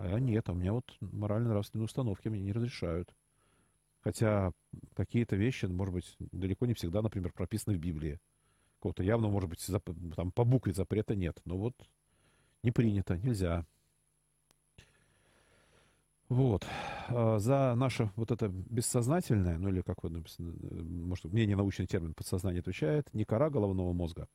а 0.00 0.18
нет, 0.18 0.48
а 0.48 0.52
у 0.52 0.54
меня 0.54 0.72
вот 0.72 0.96
морально-нравственные 1.00 1.84
установки 1.84 2.28
мне 2.28 2.40
не 2.40 2.52
разрешают. 2.52 3.14
Хотя 4.00 4.52
какие-то 4.94 5.36
вещи, 5.36 5.66
может 5.66 5.94
быть, 5.94 6.16
далеко 6.18 6.66
не 6.66 6.74
всегда, 6.74 7.02
например, 7.02 7.32
прописаны 7.32 7.76
в 7.76 7.80
Библии. 7.80 8.18
Какого-то 8.78 9.02
явно, 9.02 9.28
может 9.28 9.50
быть, 9.50 9.60
зап... 9.60 9.88
там 10.16 10.32
по 10.32 10.44
букве 10.44 10.72
запрета 10.72 11.14
нет. 11.14 11.38
Но 11.44 11.58
вот 11.58 11.74
не 12.62 12.70
принято, 12.70 13.18
нельзя. 13.18 13.66
Вот. 16.30 16.64
А 17.08 17.38
за 17.40 17.74
наше 17.74 18.10
вот 18.16 18.30
это 18.30 18.48
бессознательное, 18.48 19.58
ну 19.58 19.68
или 19.68 19.82
как 19.82 20.02
вы, 20.04 20.22
может, 20.38 21.24
мнение 21.24 21.56
научный 21.56 21.86
термин 21.86 22.14
подсознание 22.14 22.60
отвечает, 22.60 23.12
не 23.12 23.24
кора 23.24 23.50
головного 23.50 23.92
мозга, 23.92 24.28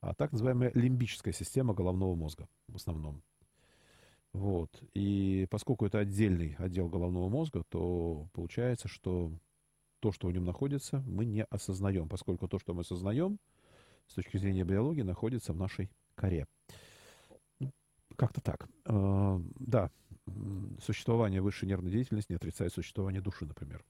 а 0.00 0.14
так 0.14 0.32
называемая 0.32 0.72
лимбическая 0.74 1.34
система 1.34 1.74
головного 1.74 2.14
мозга 2.14 2.48
в 2.66 2.76
основном. 2.76 3.22
Вот. 4.32 4.70
И 4.94 5.46
поскольку 5.50 5.86
это 5.86 5.98
отдельный 5.98 6.54
отдел 6.58 6.88
головного 6.88 7.28
мозга, 7.28 7.62
то 7.68 8.28
получается, 8.32 8.88
что 8.88 9.32
то, 10.00 10.12
что 10.12 10.28
в 10.28 10.32
нем 10.32 10.44
находится, 10.44 11.02
мы 11.06 11.24
не 11.24 11.44
осознаем, 11.44 12.08
поскольку 12.08 12.48
то, 12.48 12.58
что 12.58 12.74
мы 12.74 12.82
осознаем, 12.82 13.38
с 14.06 14.14
точки 14.14 14.36
зрения 14.36 14.64
биологии, 14.64 15.02
находится 15.02 15.52
в 15.52 15.56
нашей 15.56 15.90
коре. 16.14 16.46
Ну, 17.58 17.72
как-то 18.16 18.40
так. 18.40 18.68
А, 18.86 19.40
да, 19.58 19.90
существование 20.80 21.40
высшей 21.40 21.68
нервной 21.68 21.90
деятельности 21.90 22.32
не 22.32 22.36
отрицает 22.36 22.72
существование 22.72 23.20
души, 23.20 23.44
например. 23.44 23.84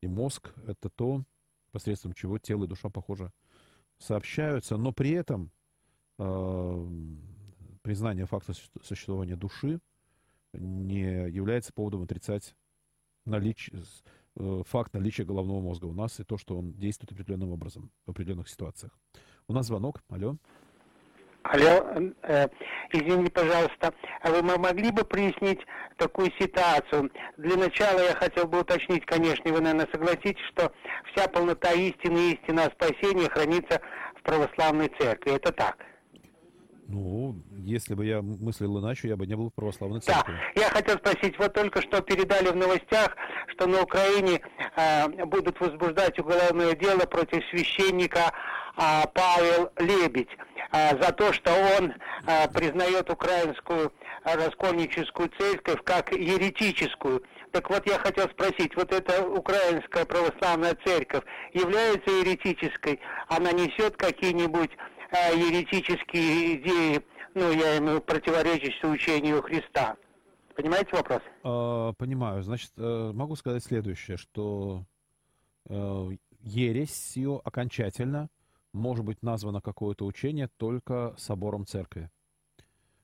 И 0.00 0.08
мозг— 0.08 0.52
это 0.66 0.88
то, 0.88 1.24
посредством 1.72 2.12
чего 2.14 2.38
тело 2.38 2.64
и 2.64 2.68
душа, 2.68 2.88
похоже, 2.90 3.32
сообщаются, 3.98 4.76
но 4.76 4.92
при 4.92 5.10
этом 5.10 5.50
э, 6.18 6.88
признание 7.82 8.26
факта 8.26 8.52
существования 8.82 9.36
души 9.36 9.80
не 10.52 11.28
является 11.30 11.72
поводом 11.72 12.02
отрицать 12.02 12.54
наличие, 13.24 13.82
э, 14.36 14.62
факт 14.66 14.94
наличия 14.94 15.24
головного 15.24 15.60
мозга 15.60 15.86
у 15.86 15.92
нас 15.92 16.18
и 16.20 16.24
то, 16.24 16.38
что 16.38 16.58
он 16.58 16.72
действует 16.72 17.12
определенным 17.12 17.52
образом 17.52 17.90
в 18.06 18.10
определенных 18.10 18.48
ситуациях. 18.48 18.98
У 19.48 19.52
нас 19.52 19.66
звонок. 19.66 20.02
Алло. 20.08 20.36
Алло, 21.42 22.12
э, 22.22 22.48
извините, 22.92 23.30
пожалуйста, 23.32 23.94
а 24.20 24.30
вы 24.30 24.42
могли 24.42 24.90
бы 24.90 25.04
прояснить 25.04 25.60
такую 25.96 26.30
ситуацию? 26.38 27.10
Для 27.38 27.56
начала 27.56 28.00
я 28.00 28.14
хотел 28.14 28.46
бы 28.46 28.60
уточнить, 28.60 29.06
конечно, 29.06 29.50
вы, 29.50 29.60
наверное, 29.60 29.88
согласитесь, 29.90 30.44
что 30.52 30.70
вся 31.12 31.28
полнота 31.28 31.72
истины 31.72 32.18
и 32.18 32.34
истина 32.34 32.70
спасения 32.74 33.28
хранится 33.30 33.80
в 34.16 34.22
православной 34.22 34.92
церкви. 34.98 35.32
Это 35.32 35.50
так? 35.52 35.78
Ну, 36.92 37.36
если 37.52 37.94
бы 37.94 38.04
я 38.04 38.20
мыслил 38.20 38.80
иначе, 38.80 39.06
я 39.06 39.16
бы 39.16 39.24
не 39.24 39.36
был 39.36 39.50
в 39.50 39.54
православной 39.54 40.00
церкви. 40.00 40.34
Да, 40.56 40.62
я 40.62 40.68
хотел 40.70 40.96
спросить, 40.96 41.38
вот 41.38 41.54
только 41.54 41.80
что 41.82 42.00
передали 42.00 42.48
в 42.48 42.56
новостях, 42.56 43.16
что 43.46 43.68
на 43.68 43.82
Украине 43.82 44.40
э, 44.76 45.24
будут 45.24 45.60
возбуждать 45.60 46.18
уголовное 46.18 46.74
дело 46.74 47.06
против 47.06 47.44
священника 47.50 48.32
э, 48.76 49.06
Павел 49.14 49.70
Лебедь 49.78 50.30
э, 50.72 51.00
за 51.00 51.12
то, 51.12 51.32
что 51.32 51.52
он 51.78 51.92
э, 52.26 52.48
признает 52.52 53.08
украинскую 53.08 53.92
раскольническую 54.24 55.30
церковь 55.38 55.82
как 55.84 56.12
еретическую. 56.12 57.22
Так 57.52 57.70
вот, 57.70 57.86
я 57.88 57.98
хотел 57.98 58.28
спросить, 58.30 58.74
вот 58.74 58.92
эта 58.92 59.28
украинская 59.28 60.04
православная 60.04 60.76
церковь 60.84 61.22
является 61.52 62.10
еретической? 62.10 62.98
Она 63.28 63.52
несет 63.52 63.96
какие-нибудь 63.96 64.70
э, 65.12 65.36
еретические 65.36 66.56
идеи, 66.56 67.04
ну, 67.34 67.52
я 67.52 67.78
имею 67.78 68.00
противоречащие 68.00 68.90
учению 68.90 69.42
Христа. 69.42 69.96
Понимаете 70.56 70.90
вопрос? 70.92 71.22
А, 71.42 71.92
понимаю. 71.94 72.42
Значит, 72.42 72.72
э, 72.76 73.12
могу 73.14 73.36
сказать 73.36 73.64
следующее, 73.64 74.16
что 74.16 74.84
э, 75.68 76.10
ересью 76.40 77.40
окончательно 77.46 78.28
может 78.72 79.04
быть 79.04 79.22
названо 79.22 79.60
какое-то 79.60 80.04
учение 80.06 80.48
только 80.56 81.14
собором 81.16 81.66
церкви. 81.66 82.10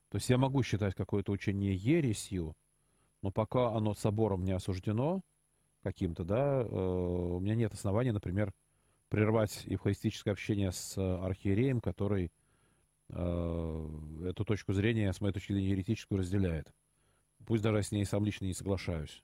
То 0.09 0.17
есть 0.17 0.29
я 0.29 0.37
могу 0.37 0.63
считать 0.63 0.95
какое-то 0.95 1.31
учение 1.31 1.73
ересью, 1.75 2.55
но 3.21 3.31
пока 3.31 3.69
оно 3.69 3.93
собором 3.93 4.43
не 4.43 4.51
осуждено 4.51 5.21
каким-то, 5.83 6.23
да, 6.23 6.61
э, 6.61 6.65
у 6.67 7.39
меня 7.39 7.55
нет 7.55 7.73
оснований, 7.73 8.11
например, 8.11 8.53
прервать 9.09 9.63
евхаристическое 9.65 10.33
общение 10.33 10.71
с 10.71 10.97
архиереем, 10.97 11.81
который 11.81 12.31
э, 13.09 13.89
эту 14.25 14.45
точку 14.45 14.73
зрения, 14.73 15.11
с 15.13 15.21
моей 15.21 15.33
точки 15.33 15.53
зрения, 15.53 15.71
еретическую 15.71 16.19
разделяет. 16.19 16.71
Пусть 17.45 17.63
даже 17.63 17.77
я 17.77 17.83
с 17.83 17.91
ней 17.91 18.05
сам 18.05 18.25
лично 18.25 18.45
не 18.45 18.53
соглашаюсь. 18.53 19.23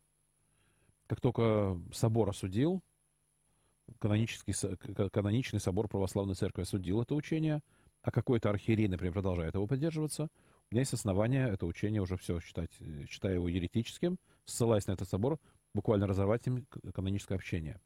Как 1.08 1.20
только 1.20 1.80
собор 1.92 2.30
осудил, 2.30 2.82
канонический, 4.00 4.54
каноничный 5.10 5.60
собор 5.60 5.88
православной 5.88 6.36
церкви 6.36 6.62
осудил 6.62 7.02
это 7.02 7.16
учение, 7.16 7.62
а 8.02 8.12
какой-то 8.12 8.50
архиерей, 8.50 8.88
например, 8.88 9.14
продолжает 9.14 9.56
его 9.56 9.68
поддерживаться, 9.68 10.30
у 10.72 10.76
меня 10.76 10.82
есть 10.82 10.94
основания 10.94 11.48
это 11.48 11.66
учение 11.66 12.02
уже 12.02 12.18
все 12.18 12.40
считать, 12.40 12.72
считая 13.10 13.36
его 13.36 13.48
еретическим, 13.48 14.18
ссылаясь 14.46 14.88
на 14.88 14.94
этот 14.94 15.08
собор, 15.08 15.40
буквально 15.74 16.08
разорвать 16.08 16.48
им 16.48 16.66
каноническое 16.94 17.38
общение. 17.38 17.80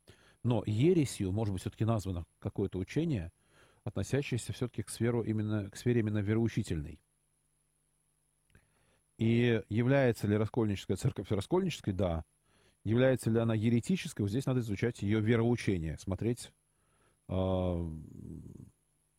Но 0.44 0.64
ересью 0.66 1.32
может 1.32 1.54
быть 1.54 1.62
все-таки 1.62 1.86
названо 1.86 2.26
какое-то 2.40 2.78
учение, 2.78 3.32
относящееся 3.84 4.54
все-таки 4.54 4.84
к, 4.84 4.90
сферу 4.90 5.24
именно, 5.24 5.70
к 5.70 5.78
сфере 5.78 6.02
именно 6.02 6.20
вероучительной. 6.20 7.00
И 9.18 9.64
является 9.70 10.28
ли 10.28 10.38
раскольническая 10.38 10.96
церковь 10.98 11.32
раскольнической? 11.32 11.94
Да. 11.94 12.24
Является 12.84 13.30
ли 13.32 13.40
она 13.40 13.56
еретической? 13.56 14.24
Вот 14.24 14.30
здесь 14.30 14.46
надо 14.46 14.60
изучать 14.60 15.02
ее 15.02 15.20
вероучение, 15.20 15.98
смотреть, 15.98 16.52
э, 17.28 17.90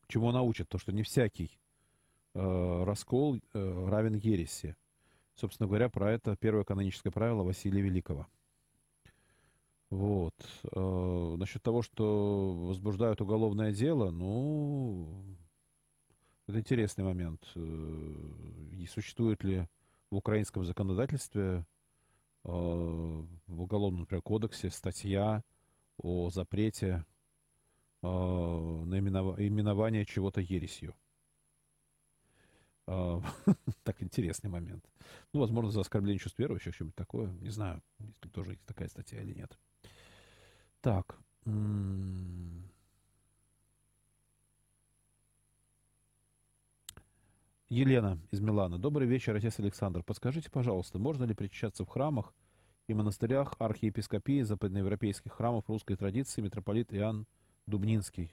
чему 0.06 0.28
она 0.28 0.42
учит. 0.42 0.68
То, 0.68 0.78
что 0.78 0.92
не 0.92 1.02
всякий 1.02 1.58
э, 2.34 2.84
раскол 2.84 3.36
э, 3.36 3.86
равен 3.88 4.14
ереси. 4.14 4.76
Собственно 5.34 5.66
говоря, 5.66 5.88
про 5.88 6.12
это 6.12 6.36
первое 6.36 6.64
каноническое 6.64 7.10
правило 7.12 7.42
Василия 7.42 7.80
Великого– 7.80 8.28
вот. 9.90 10.34
Э, 10.74 11.34
насчет 11.38 11.62
того, 11.62 11.82
что 11.82 12.54
возбуждают 12.54 13.20
уголовное 13.20 13.72
дело, 13.72 14.10
ну, 14.10 15.24
это 16.46 16.58
интересный 16.58 17.04
момент. 17.04 17.42
Э, 17.54 17.60
и 18.72 18.86
существует 18.86 19.42
ли 19.44 19.66
в 20.10 20.16
украинском 20.16 20.64
законодательстве, 20.64 21.64
э, 22.44 22.48
в 22.48 23.62
Уголовном, 23.62 24.00
например, 24.00 24.22
кодексе 24.22 24.70
статья 24.70 25.42
о 25.96 26.30
запрете 26.30 27.04
э, 28.02 28.06
наименования 28.06 30.04
чего-то 30.04 30.40
ересью? 30.40 30.94
Э, 32.88 33.20
так 33.84 34.02
интересный 34.02 34.48
момент. 34.48 34.82
Ну, 35.34 35.40
возможно, 35.40 35.70
за 35.70 35.82
оскорбление 35.82 36.18
чувств 36.18 36.38
верующих, 36.38 36.74
что-нибудь 36.74 36.96
такое. 36.96 37.28
Не 37.40 37.50
знаю, 37.50 37.82
если 37.98 38.28
тоже 38.30 38.52
есть 38.52 38.64
такая 38.64 38.88
статья 38.88 39.20
или 39.20 39.34
нет. 39.34 39.58
Так. 40.80 41.18
Елена 47.68 48.18
из 48.30 48.40
Милана. 48.40 48.78
Добрый 48.78 49.06
вечер, 49.06 49.36
отец 49.36 49.58
Александр. 49.58 50.02
Подскажите, 50.02 50.50
пожалуйста, 50.50 50.98
можно 50.98 51.24
ли 51.24 51.34
причащаться 51.34 51.84
в 51.84 51.88
храмах 51.88 52.32
и 52.86 52.94
монастырях 52.94 53.54
архиепископии 53.58 54.40
западноевропейских 54.40 55.32
храмов 55.32 55.68
русской 55.68 55.96
традиции 55.96 56.40
митрополит 56.40 56.94
Иоанн 56.94 57.26
Дубнинский, 57.66 58.32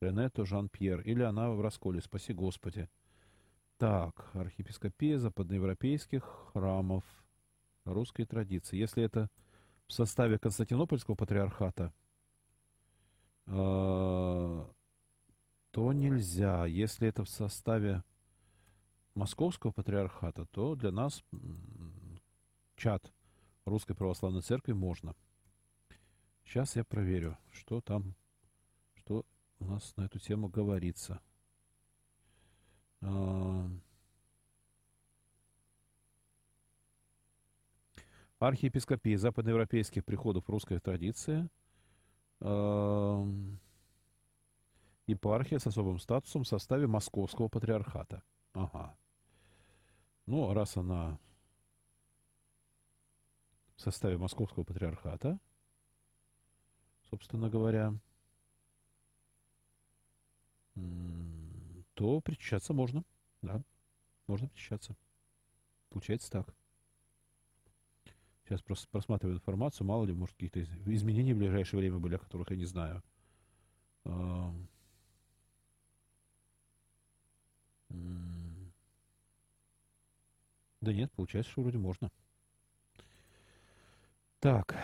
Ренето 0.00 0.44
Жан-Пьер, 0.44 1.02
или 1.02 1.22
она 1.22 1.50
в 1.50 1.60
расколе, 1.60 2.00
спаси 2.00 2.32
Господи. 2.32 2.88
Так, 3.82 4.30
архиепископия 4.34 5.18
западноевропейских 5.18 6.22
храмов 6.52 7.02
русской 7.84 8.24
традиции. 8.24 8.76
Если 8.76 9.02
это 9.02 9.28
в 9.88 9.92
составе 9.92 10.38
Константинопольского 10.38 11.16
патриархата, 11.16 11.92
э, 13.46 14.64
то 15.72 15.92
нельзя. 15.92 16.64
Если 16.66 17.08
это 17.08 17.24
в 17.24 17.28
составе 17.28 18.04
Московского 19.16 19.72
патриархата, 19.72 20.46
то 20.52 20.76
для 20.76 20.92
нас 20.92 21.24
чат 22.76 23.12
Русской 23.64 23.96
Православной 23.96 24.42
Церкви 24.42 24.74
можно. 24.74 25.16
Сейчас 26.44 26.76
я 26.76 26.84
проверю, 26.84 27.36
что 27.50 27.80
там, 27.80 28.14
что 28.94 29.26
у 29.58 29.64
нас 29.64 29.92
на 29.96 30.04
эту 30.04 30.20
тему 30.20 30.48
говорится. 30.48 31.20
Э, 33.02 33.68
архиепископии 38.38 39.14
западноевропейских 39.16 40.04
приходов 40.04 40.48
русской 40.48 40.78
традиции, 40.78 41.48
э, 42.40 43.26
епархия 45.06 45.58
с 45.58 45.66
особым 45.66 45.98
статусом 45.98 46.44
в 46.44 46.48
составе 46.48 46.86
Московского 46.86 47.48
патриархата. 47.48 48.22
Ага. 48.52 48.96
Ну, 50.26 50.52
раз 50.52 50.76
она 50.76 51.18
в 53.76 53.80
составе 53.80 54.16
Московского 54.16 54.64
патриархата, 54.64 55.38
собственно 57.10 57.48
говоря, 57.48 57.94
то 62.02 62.20
причащаться 62.20 62.74
можно. 62.74 63.04
Да, 63.42 63.62
можно 64.26 64.48
причащаться. 64.48 64.96
Получается 65.88 66.32
так. 66.32 66.52
Сейчас 68.42 68.60
просто 68.60 68.88
просматриваю 68.88 69.36
информацию, 69.36 69.86
мало 69.86 70.04
ли, 70.04 70.12
может, 70.12 70.34
какие-то 70.34 70.64
изменения 70.92 71.32
в 71.32 71.38
ближайшее 71.38 71.78
время 71.78 72.00
были, 72.00 72.16
о 72.16 72.18
которых 72.18 72.50
я 72.50 72.56
не 72.56 72.64
знаю. 72.64 73.04
Да 74.02 74.52
нет, 80.82 81.12
получается, 81.12 81.52
что 81.52 81.62
вроде 81.62 81.78
можно. 81.78 82.10
Так. 84.40 84.74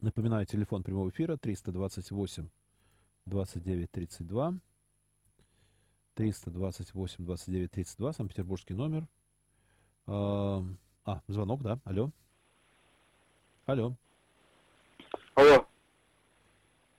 Напоминаю, 0.00 0.46
телефон 0.46 0.82
прямого 0.82 1.10
эфира 1.10 1.36
328 1.36 2.48
29 3.26 3.90
32. 3.90 4.54
328 6.14 7.24
29 7.24 7.70
32, 7.70 8.12
Санкт-Петербургский 8.12 8.74
номер. 8.74 9.06
А, 10.06 10.62
а, 11.04 11.20
звонок, 11.26 11.62
да, 11.62 11.78
алло. 11.84 12.10
Алло. 13.66 13.96
Алло. 15.34 15.66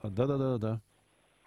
А, 0.02 0.10
Да-да-да-да. 0.10 0.74
А, 0.74 0.80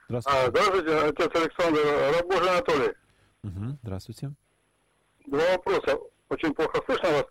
Здравствуйте. 0.08 0.48
здравствуйте, 0.50 0.96
отец 0.96 1.42
Александр, 1.42 1.80
Рабожий 2.16 2.50
Анатолий. 2.50 2.94
Мгм, 3.42 3.78
Здравствуйте. 3.82 4.32
Два 5.26 5.50
вопроса. 5.56 5.98
Очень 6.30 6.54
плохо 6.54 6.80
слышно 6.86 7.10
вас. 7.10 7.26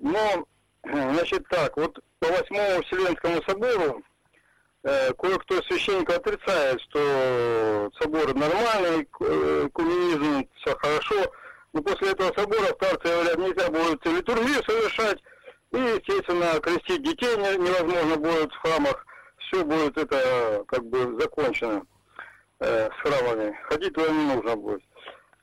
Но, 0.00 0.46
значит 0.84 1.44
так, 1.48 1.76
вот 1.76 1.98
по 2.20 2.28
Восьмому 2.28 2.82
Вселенскому 2.84 3.42
собору 3.42 4.02
кое-кто 4.82 5.58
из 5.58 5.66
священников 5.66 6.16
отрицает, 6.18 6.80
что 6.82 7.90
собор 8.00 8.34
нормальный, 8.34 9.08
э, 9.20 9.68
коммунизм, 9.74 10.48
все 10.56 10.76
хорошо. 10.76 11.32
Но 11.72 11.82
после 11.82 12.10
этого 12.10 12.32
собора 12.34 12.66
старцы 12.74 13.08
говорят, 13.08 13.38
нельзя 13.38 13.70
будет 13.70 14.04
литургию 14.04 14.62
совершать, 14.64 15.18
и, 15.72 15.76
естественно, 15.78 16.60
крестить 16.60 17.02
детей 17.02 17.34
не- 17.36 17.56
невозможно 17.64 18.16
будет 18.16 18.52
в 18.52 18.58
храмах. 18.58 19.06
Все 19.38 19.64
будет 19.64 19.96
это 19.96 20.64
как 20.68 20.84
бы 20.84 21.18
закончено 21.20 21.82
э, 22.60 22.88
с 22.90 22.94
храмами. 23.02 23.56
Ходить 23.68 23.94
туда 23.94 24.08
не 24.10 24.34
нужно 24.34 24.56
будет. 24.56 24.82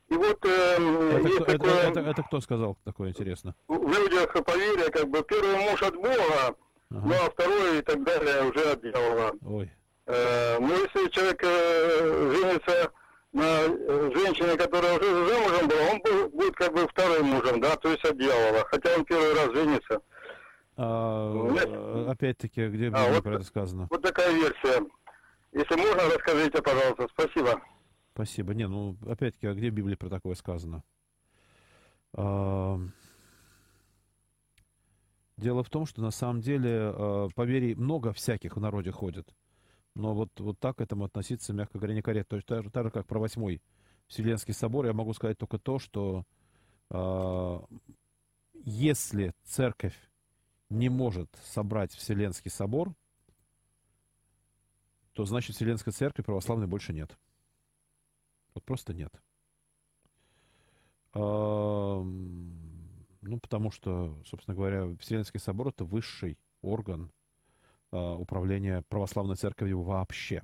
И 0.09 0.13
вот 0.15 0.43
э, 0.45 0.49
Это 0.49 1.27
есть 1.27 1.35
кто, 1.35 1.43
это- 1.45 1.57
такое 1.57 1.89
это- 1.89 1.99
это 2.01 2.23
кто 2.23 2.41
сказал 2.41 2.77
такое 2.85 3.09
интересно? 3.09 3.55
в 3.67 3.91
людях 3.91 4.33
поверье, 4.45 4.89
как 4.91 5.07
бы 5.07 5.21
первый 5.23 5.55
муж 5.55 5.81
от 5.81 5.95
Бога, 5.95 6.55
Ага. 6.91 7.01
ну 7.07 7.13
а 7.13 7.29
второй 7.29 7.79
и 7.79 7.81
так 7.81 8.03
далее 8.03 8.49
уже 8.49 8.71
от 8.71 8.81
дьявола. 8.81 9.31
Ой. 9.45 9.71
Э, 10.07 10.57
ну 10.59 10.69
если 10.69 11.09
человек 11.09 11.39
э, 11.43 12.33
женится 12.35 12.91
на 13.31 13.43
э, 13.43 14.11
женщине, 14.15 14.57
которая 14.57 14.97
уже 14.97 15.05
замужем 15.27 15.67
была, 15.67 15.81
он 15.91 15.97
бу- 16.01 16.29
будет 16.29 16.55
как 16.55 16.73
бы 16.73 16.87
вторым 16.87 17.27
мужем, 17.27 17.61
да, 17.61 17.75
то 17.75 17.89
есть 17.89 18.03
от 18.05 18.17
дьявола, 18.17 18.65
хотя 18.71 18.95
он 18.95 19.05
первый 19.05 19.33
раз 19.35 19.51
женится. 19.53 20.01
А, 20.81 22.07
опять-таки, 22.09 22.67
где 22.69 22.87
А, 22.87 22.89
Библии 22.89 23.13
вот- 23.15 23.23
про 23.23 23.35
это 23.35 23.43
сказано? 23.43 23.87
Вот 23.91 24.01
такая 24.01 24.31
версия. 24.33 24.81
Если 25.51 25.75
можно, 25.75 26.03
расскажите, 26.15 26.61
пожалуйста. 26.61 27.07
Спасибо. 27.13 27.61
Спасибо. 28.13 28.53
Не, 28.53 28.67
ну, 28.67 28.95
опять-таки, 29.07 29.47
а 29.47 29.53
где 29.53 29.69
в 29.69 29.73
Библии 29.73 29.95
про 29.95 30.09
такое 30.09 30.35
сказано? 30.35 30.83
А, 32.15 32.79
Дело 35.39 35.63
в 35.63 35.69
том, 35.69 35.85
что 35.85 36.01
на 36.01 36.11
самом 36.11 36.41
деле 36.41 36.91
э, 36.93 37.29
поверий 37.33 37.73
много 37.73 38.11
всяких 38.11 38.57
в 38.57 38.59
народе 38.59 38.91
ходит. 38.91 39.33
Но 39.95 40.13
вот, 40.13 40.37
вот 40.37 40.59
так 40.59 40.77
к 40.77 40.81
этому 40.81 41.05
относиться, 41.05 41.53
мягко 41.53 41.77
говоря, 41.77 41.93
некорректно. 41.95 42.29
То 42.31 42.35
есть 42.35 42.47
так, 42.47 42.63
же- 42.63 42.69
так 42.69 42.83
же, 42.85 42.91
как 42.91 43.07
про 43.07 43.19
восьмой 43.19 43.61
Вселенский 44.07 44.53
собор, 44.53 44.85
я 44.85 44.91
могу 44.91 45.13
сказать 45.13 45.37
только 45.37 45.57
то, 45.57 45.79
что 45.79 46.25
э, 46.89 47.59
если 48.65 49.33
церковь 49.45 49.95
не 50.69 50.89
может 50.89 51.29
собрать 51.41 51.93
Вселенский 51.93 52.51
собор, 52.51 52.93
то 55.13 55.23
значит 55.23 55.55
Вселенской 55.55 55.93
церкви 55.93 56.21
православной 56.21 56.67
больше 56.67 56.91
нет. 56.91 57.17
Вот 58.53 58.65
просто 58.65 58.93
нет. 58.93 59.13
Ам, 61.13 62.58
Ну, 63.21 63.39
потому 63.39 63.71
что, 63.71 64.17
собственно 64.25 64.55
говоря, 64.55 64.95
Вселенский 64.99 65.39
собор 65.39 65.69
это 65.69 65.83
высший 65.83 66.37
орган 66.61 67.11
а, 67.91 68.15
управления 68.15 68.83
православной 68.87 69.35
церковью 69.35 69.81
вообще. 69.81 70.43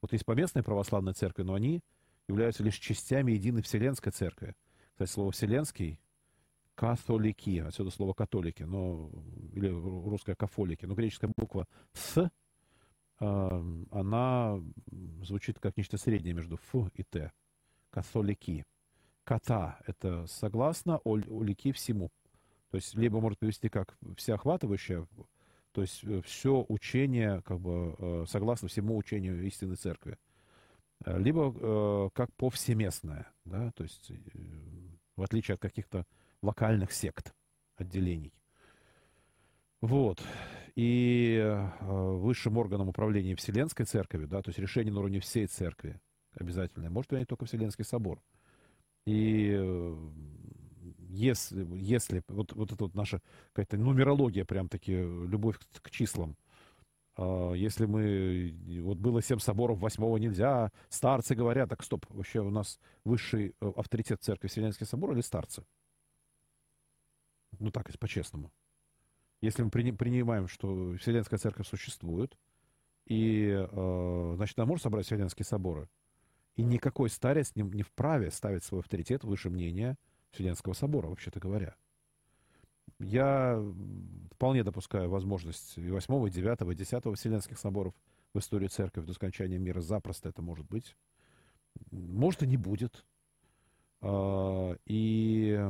Вот 0.00 0.12
есть 0.12 0.24
поместные 0.24 0.62
православные 0.62 1.14
церкви, 1.14 1.42
но 1.42 1.54
они 1.54 1.80
являются 2.28 2.62
лишь 2.62 2.78
частями 2.78 3.32
единой 3.32 3.62
Вселенской 3.62 4.12
церкви. 4.12 4.54
Кстати, 4.92 5.10
слово 5.10 5.32
«вселенский»— 5.32 6.00
католики, 6.74 7.58
отсюда 7.58 7.90
слово 7.90 8.12
«католики», 8.12 8.62
но, 8.62 9.10
или 9.52 9.68
ру- 9.68 10.08
русское 10.08 10.34
«кафолики», 10.34 10.84
но 10.84 10.94
греческая 10.94 11.32
буква 11.36 11.66
«с», 11.92 12.30
а, 13.18 13.64
она 13.90 14.60
звучит 15.22 15.58
как 15.58 15.76
нечто 15.76 15.96
среднее 15.98 16.34
между 16.34 16.56
«ф» 16.56 16.74
и 16.94 17.02
«т». 17.02 17.32
Католики. 17.90 18.64
Кота— 19.26 19.80
это 19.86 20.24
согласно, 20.28 20.98
улики 20.98 21.72
всему. 21.72 22.10
То 22.70 22.76
есть 22.76 22.94
либо 22.94 23.20
может 23.20 23.40
привести 23.40 23.68
как 23.68 23.98
всеохватывающее, 24.16 25.06
то 25.72 25.82
есть 25.82 26.04
все 26.24 26.64
учение 26.68 27.42
как 27.42 27.58
бы 27.58 27.96
э, 27.98 28.24
согласно 28.28 28.68
всему 28.68 28.96
учению 28.96 29.44
истинной 29.44 29.74
церкви. 29.74 30.16
Э, 31.04 31.18
Либо 31.18 31.52
э, 31.52 32.10
как 32.14 32.32
повсеместное, 32.36 33.26
да, 33.44 33.72
то 33.72 33.82
есть 33.82 34.12
э, 34.12 34.14
в 35.16 35.22
отличие 35.22 35.56
от 35.56 35.60
каких-то 35.60 36.06
локальных 36.40 36.92
сект, 36.92 37.34
отделений. 37.76 38.32
Вот. 39.80 40.22
И 40.76 41.36
э, 41.42 41.68
высшим 41.80 42.58
органом 42.58 42.88
управления 42.88 43.34
Вселенской 43.34 43.86
Церковью, 43.86 44.28
да, 44.28 44.40
то 44.40 44.50
есть 44.50 44.60
решение 44.60 44.92
на 44.92 45.00
уровне 45.00 45.18
всей 45.18 45.48
Церкви 45.48 46.00
обязательное, 46.32 46.90
может 46.90 47.08
принять 47.08 47.28
только 47.28 47.44
Вселенский 47.44 47.84
собор. 47.84 48.22
И 49.06 49.54
э, 49.56 49.96
если, 51.08 51.66
если 51.76 52.22
вот, 52.28 52.52
вот 52.52 52.72
это 52.72 52.84
вот 52.84 52.94
наша 52.94 53.22
какая-то 53.52 53.78
нумерология, 53.78 54.44
прям 54.44 54.68
таки 54.68 54.92
любовь 54.92 55.58
к, 55.58 55.82
к 55.82 55.90
числам, 55.90 56.36
а, 57.16 57.52
если 57.52 57.86
мы, 57.86 58.54
вот 58.82 58.98
было 58.98 59.22
семь 59.22 59.38
соборов, 59.38 59.78
восьмого 59.78 60.16
нельзя, 60.18 60.70
старцы 60.88 61.34
говорят, 61.34 61.70
так 61.70 61.82
стоп, 61.82 62.06
вообще 62.10 62.40
у 62.40 62.50
нас 62.50 62.78
высший 63.04 63.54
э, 63.60 63.72
авторитет 63.76 64.22
церкви 64.22 64.48
Вселенский 64.48 64.86
собор 64.86 65.12
или 65.12 65.22
старцы? 65.22 65.64
Ну 67.58 67.70
так, 67.70 67.90
по-честному. 67.98 68.52
Если 69.40 69.62
мы 69.62 69.70
прини- 69.70 69.96
принимаем, 69.96 70.48
что 70.48 70.94
Вселенская 70.96 71.38
церковь 71.38 71.66
существует, 71.66 72.36
и, 73.06 73.48
э, 73.50 74.32
значит, 74.36 74.58
она 74.58 74.66
может 74.66 74.82
собрать 74.82 75.06
Вселенские 75.06 75.46
соборы, 75.46 75.88
и 76.56 76.62
никакой 76.62 77.10
старец 77.10 77.52
не, 77.54 77.62
не 77.62 77.82
вправе 77.82 78.30
ставить 78.30 78.64
свой 78.64 78.80
авторитет 78.80 79.24
выше 79.24 79.50
мнения 79.50 79.96
Вселенского 80.30 80.72
собора, 80.72 81.08
вообще-то 81.08 81.38
говоря. 81.38 81.76
Я 82.98 83.62
вполне 84.32 84.64
допускаю 84.64 85.10
возможность 85.10 85.76
и 85.76 85.90
8, 85.90 86.26
и 86.26 86.30
9, 86.30 86.72
и 86.72 86.74
10 86.74 87.16
Вселенских 87.16 87.58
соборов 87.58 87.94
в 88.32 88.38
истории 88.38 88.68
церкви 88.68 89.02
до 89.02 89.12
скончания 89.12 89.58
мира. 89.58 89.80
Запросто 89.80 90.28
это 90.28 90.40
может 90.40 90.66
быть. 90.66 90.96
Может 91.90 92.42
и 92.42 92.46
не 92.46 92.56
будет. 92.56 93.04
А, 94.00 94.76
И 94.86 95.60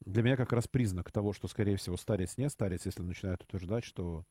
для 0.00 0.22
меня 0.22 0.36
как 0.36 0.52
раз 0.52 0.68
признак 0.68 1.10
того, 1.10 1.32
что, 1.32 1.48
скорее 1.48 1.76
всего, 1.76 1.96
старец 1.96 2.36
не 2.36 2.50
старец, 2.50 2.84
если 2.84 3.02
начинают 3.02 3.42
утверждать, 3.42 3.84
что 3.84 4.26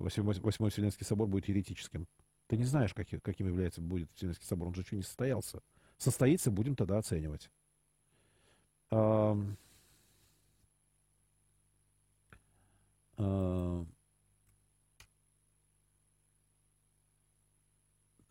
Восьмой 0.00 0.70
Вселенский 0.70 1.04
собор 1.04 1.28
будет 1.28 1.48
еретическим. 1.48 2.06
Ты 2.50 2.56
не 2.56 2.64
знаешь, 2.64 2.92
каки- 2.92 3.20
каким 3.20 3.46
является 3.46 3.80
будет 3.80 4.10
Вселенский 4.16 4.44
собор. 4.44 4.66
Он 4.66 4.74
же 4.74 4.80
еще 4.80 4.96
не 4.96 5.02
состоялся. 5.02 5.62
Состоится, 5.98 6.50
будем 6.50 6.74
тогда 6.74 6.98
оценивать. 6.98 7.48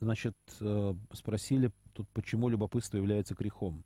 Значит, 0.01 0.35
э, 0.59 0.93
спросили 1.13 1.71
тут, 1.93 2.09
почему 2.09 2.49
любопытство 2.49 2.97
является 2.97 3.35
грехом. 3.35 3.85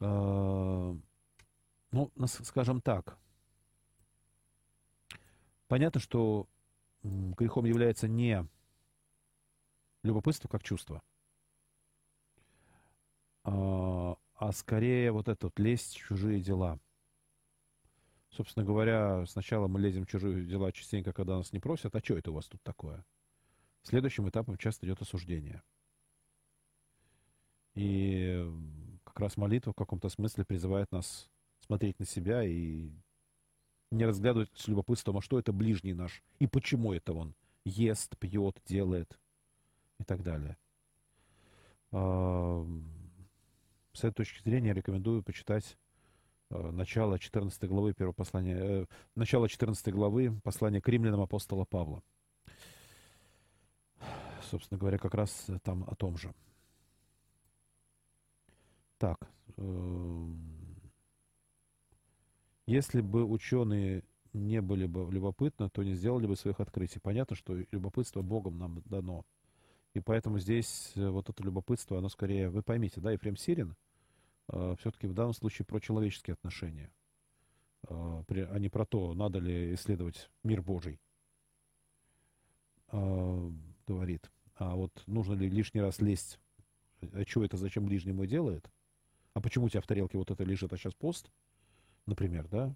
А, 0.00 0.96
Ну, 1.92 2.10
скажем 2.26 2.80
так. 2.80 3.18
Понятно, 5.68 6.00
что 6.00 6.48
грехом 7.02 7.66
является 7.66 8.08
не 8.08 8.46
любопытство 10.04 10.48
как 10.48 10.62
чувство, 10.62 11.02
а, 13.42 14.16
а 14.36 14.52
скорее 14.52 15.10
вот 15.10 15.28
это 15.28 15.46
вот 15.46 15.58
лезть 15.58 15.96
в 15.96 16.06
чужие 16.06 16.40
дела. 16.40 16.78
Собственно 18.30 18.66
говоря, 18.66 19.24
сначала 19.26 19.68
мы 19.68 19.80
лезем 19.80 20.04
в 20.04 20.08
чужие 20.08 20.44
дела 20.44 20.72
частенько, 20.72 21.12
когда 21.12 21.36
нас 21.36 21.52
не 21.52 21.60
просят, 21.60 21.94
а 21.94 22.00
что 22.00 22.16
это 22.16 22.30
у 22.30 22.34
вас 22.34 22.46
тут 22.46 22.62
такое? 22.62 23.04
Следующим 23.82 24.28
этапом 24.28 24.56
часто 24.56 24.86
идет 24.86 25.00
осуждение. 25.02 25.62
И 27.74 28.44
как 29.04 29.20
раз 29.20 29.36
молитва 29.36 29.72
в 29.72 29.76
каком-то 29.76 30.08
смысле 30.08 30.44
призывает 30.44 30.90
нас 30.90 31.28
смотреть 31.60 31.98
на 31.98 32.06
себя 32.06 32.42
и 32.44 32.90
не 33.90 34.04
разглядывать 34.04 34.50
с 34.54 34.66
любопытством, 34.68 35.18
а 35.18 35.22
что 35.22 35.38
это 35.38 35.52
ближний 35.52 35.94
наш, 35.94 36.22
и 36.38 36.46
почему 36.46 36.92
это 36.92 37.12
он 37.12 37.34
ест, 37.64 38.18
пьет, 38.18 38.60
делает 38.66 39.18
и 40.04 40.06
так 40.06 40.22
далее. 40.22 40.56
С 43.92 43.98
этой 43.98 44.12
точки 44.12 44.42
зрения 44.42 44.74
рекомендую 44.74 45.22
почитать 45.22 45.78
начало 46.50 47.18
14 47.18 47.64
главы 47.68 47.94
первого 47.94 48.12
послания, 48.12 48.86
начало 49.14 49.48
14 49.48 49.92
главы 49.92 50.38
послания 50.42 50.80
к 50.80 50.88
римлянам 50.88 51.22
апостола 51.22 51.64
Павла. 51.64 52.02
Собственно 54.42 54.78
говоря, 54.78 54.98
как 54.98 55.14
раз 55.14 55.46
там 55.62 55.84
о 55.84 55.94
том 55.94 56.18
же. 56.18 56.34
Так, 58.98 59.26
если 62.66 63.00
бы 63.00 63.24
ученые 63.24 64.04
не 64.32 64.60
были 64.60 64.86
бы 64.86 65.10
любопытны, 65.10 65.70
то 65.70 65.82
не 65.82 65.94
сделали 65.94 66.26
бы 66.26 66.36
своих 66.36 66.60
открытий. 66.60 67.00
Понятно, 67.00 67.36
что 67.36 67.54
любопытство 67.70 68.20
Богом 68.22 68.58
нам 68.58 68.82
дано. 68.82 69.24
И 69.94 70.00
поэтому 70.00 70.38
здесь 70.38 70.92
э, 70.96 71.08
вот 71.08 71.30
это 71.30 71.42
любопытство, 71.42 71.98
оно 71.98 72.08
скорее, 72.08 72.50
вы 72.50 72.62
поймите, 72.62 73.00
да, 73.00 73.12
Ефрем 73.12 73.36
Сирин 73.36 73.76
э, 74.48 74.74
все-таки 74.78 75.06
в 75.06 75.14
данном 75.14 75.32
случае 75.32 75.66
про 75.66 75.80
человеческие 75.80 76.34
отношения, 76.34 76.92
э, 77.88 78.24
при, 78.26 78.40
а 78.40 78.58
не 78.58 78.68
про 78.68 78.84
то, 78.84 79.14
надо 79.14 79.38
ли 79.38 79.74
исследовать 79.74 80.28
мир 80.42 80.62
Божий, 80.62 81.00
э, 82.90 83.50
говорит. 83.86 84.30
А 84.56 84.74
вот 84.74 85.02
нужно 85.06 85.34
ли 85.34 85.48
лишний 85.48 85.80
раз 85.80 86.00
лезть, 86.00 86.40
а 87.12 87.24
что 87.24 87.44
это, 87.44 87.56
зачем 87.56 87.86
ближнему 87.86 88.26
делает, 88.26 88.68
а 89.32 89.40
почему 89.40 89.66
у 89.66 89.68
тебя 89.68 89.80
в 89.80 89.86
тарелке 89.86 90.18
вот 90.18 90.30
это 90.30 90.42
лежит, 90.42 90.72
а 90.72 90.76
сейчас 90.76 90.94
пост, 90.94 91.30
например, 92.06 92.48
да, 92.48 92.74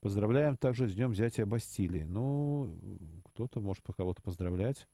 Поздравляем 0.00 0.56
также 0.56 0.86
с 0.88 0.94
днем 0.94 1.10
взятия 1.10 1.44
Бастилии. 1.44 2.04
Ну, 2.04 2.78
кто-то 3.24 3.60
может 3.60 3.82
по 3.82 3.92
кого-то 3.92 4.22
поздравлять. 4.22 4.86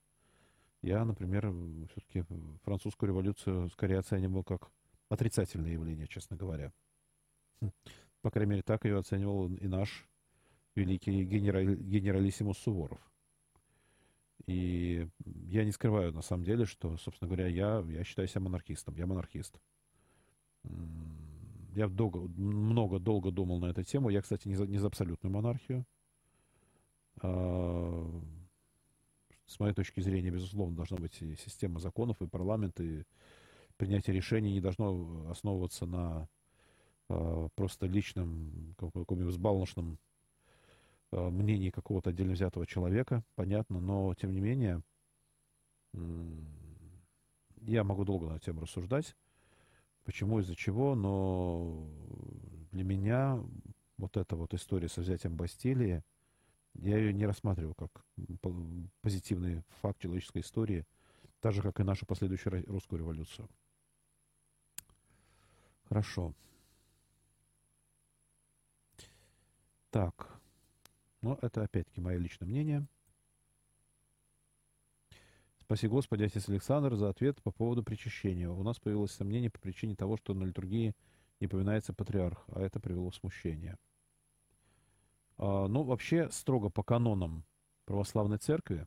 Я, 0.84 1.02
например, 1.06 1.50
все-таки 1.92 2.24
французскую 2.62 3.08
революцию 3.08 3.70
скорее 3.70 4.00
оценивал 4.00 4.44
как 4.44 4.70
отрицательное 5.08 5.72
явление, 5.72 6.06
честно 6.06 6.36
говоря. 6.36 6.74
Хм. 7.62 7.70
По 8.20 8.30
крайней 8.30 8.50
мере, 8.50 8.62
так 8.62 8.84
ее 8.84 8.98
оценивал 8.98 9.50
и 9.50 9.66
наш 9.66 10.06
великий 10.74 11.24
генераль, 11.24 11.74
генералиссимус 11.76 12.58
Суворов. 12.58 12.98
И 14.44 15.08
я 15.24 15.64
не 15.64 15.72
скрываю, 15.72 16.12
на 16.12 16.20
самом 16.20 16.44
деле, 16.44 16.66
что, 16.66 16.98
собственно 16.98 17.30
говоря, 17.30 17.46
я, 17.46 17.82
я 17.88 18.04
считаю 18.04 18.28
себя 18.28 18.42
монархистом. 18.42 18.94
Я 18.96 19.06
монархист. 19.06 19.58
Я 21.74 21.88
долго, 21.88 22.20
много, 22.36 22.98
долго 22.98 23.30
думал 23.30 23.58
на 23.58 23.70
эту 23.70 23.84
тему. 23.84 24.10
Я, 24.10 24.20
кстати, 24.20 24.48
не 24.48 24.54
за, 24.54 24.66
не 24.66 24.76
за 24.76 24.88
абсолютную 24.88 25.32
монархию. 25.32 25.86
С 29.46 29.60
моей 29.60 29.74
точки 29.74 30.00
зрения, 30.00 30.30
безусловно, 30.30 30.76
должна 30.76 30.96
быть 30.96 31.14
система 31.14 31.78
законов, 31.78 32.20
и 32.20 32.26
парламент, 32.26 32.80
и 32.80 33.04
принятие 33.76 34.16
решений 34.16 34.52
не 34.52 34.60
должно 34.60 35.30
основываться 35.30 35.86
на 35.86 36.28
а, 37.08 37.48
просто 37.54 37.86
личном, 37.86 38.74
каком-нибудь 38.78 39.32
взбалмошном 39.32 39.98
а, 41.12 41.30
мнении 41.30 41.70
какого-то 41.70 42.10
отдельно 42.10 42.32
взятого 42.32 42.66
человека, 42.66 43.22
понятно, 43.34 43.80
но, 43.80 44.14
тем 44.14 44.32
не 44.32 44.40
менее, 44.40 44.82
я 47.60 47.84
могу 47.84 48.04
долго 48.04 48.26
на 48.26 48.36
эту 48.36 48.46
тему 48.46 48.60
рассуждать 48.62 49.14
почему, 50.04 50.38
из-за 50.40 50.54
чего, 50.54 50.94
но 50.94 51.86
для 52.72 52.84
меня 52.84 53.42
вот 53.96 54.16
эта 54.16 54.36
вот 54.36 54.54
история 54.54 54.88
со 54.88 55.00
взятием 55.00 55.36
Бастилии, 55.36 56.02
я 56.74 56.98
ее 56.98 57.12
не 57.12 57.26
рассматриваю 57.26 57.74
как 57.74 58.04
позитивный 59.00 59.62
факт 59.80 60.00
человеческой 60.00 60.42
истории, 60.42 60.86
так 61.40 61.52
же, 61.52 61.62
как 61.62 61.80
и 61.80 61.84
нашу 61.84 62.06
последующую 62.06 62.64
русскую 62.66 62.98
революцию. 62.98 63.48
Хорошо. 65.88 66.34
Так. 69.90 70.40
Ну, 71.20 71.38
это 71.40 71.62
опять-таки 71.62 72.00
мое 72.00 72.18
личное 72.18 72.46
мнение. 72.46 72.86
Спаси 75.60 75.88
Господи, 75.88 76.24
отец 76.24 76.48
Александр, 76.48 76.94
за 76.96 77.08
ответ 77.08 77.40
по 77.42 77.50
поводу 77.50 77.82
причащения. 77.82 78.50
У 78.50 78.62
нас 78.62 78.78
появилось 78.78 79.12
сомнение 79.12 79.50
по 79.50 79.58
причине 79.58 79.94
того, 79.94 80.16
что 80.16 80.34
на 80.34 80.44
литургии 80.44 80.94
не 81.40 81.46
поминается 81.46 81.94
патриарх, 81.94 82.44
а 82.48 82.60
это 82.60 82.80
привело 82.80 83.10
в 83.10 83.14
смущение. 83.14 83.78
А, 85.36 85.66
ну, 85.68 85.82
вообще, 85.82 86.30
строго 86.30 86.70
по 86.70 86.82
канонам 86.82 87.44
православной 87.84 88.38
церкви, 88.38 88.86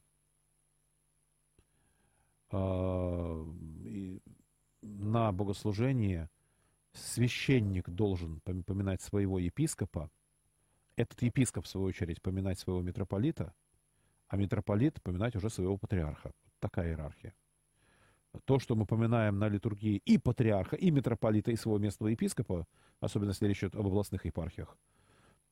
а, 2.50 3.46
на 4.82 5.32
богослужении 5.32 6.30
священник 6.94 7.90
должен 7.90 8.40
поминать 8.42 9.02
своего 9.02 9.40
епископа, 9.40 10.10
этот 10.96 11.22
епископ, 11.22 11.66
в 11.66 11.68
свою 11.68 11.88
очередь, 11.88 12.22
поминать 12.22 12.60
своего 12.60 12.82
митрополита, 12.82 13.54
а 14.28 14.38
митрополит 14.38 15.02
поминать 15.04 15.36
уже 15.36 15.50
своего 15.50 15.78
патриарха 15.78 16.32
такая 16.60 16.90
иерархия. 16.90 17.36
То, 18.46 18.60
что 18.60 18.76
мы 18.76 18.86
поминаем 18.86 19.40
на 19.40 19.48
литургии 19.48 20.02
и 20.06 20.18
патриарха, 20.18 20.76
и 20.76 20.92
митрополита, 20.92 21.52
и 21.52 21.56
своего 21.56 21.80
местного 21.80 22.10
епископа, 22.10 22.68
особенно 23.00 23.30
если 23.30 23.48
речь 23.48 23.60
идет 23.60 23.76
об 23.76 23.88
областных 23.88 24.26
епархиях, 24.26 24.78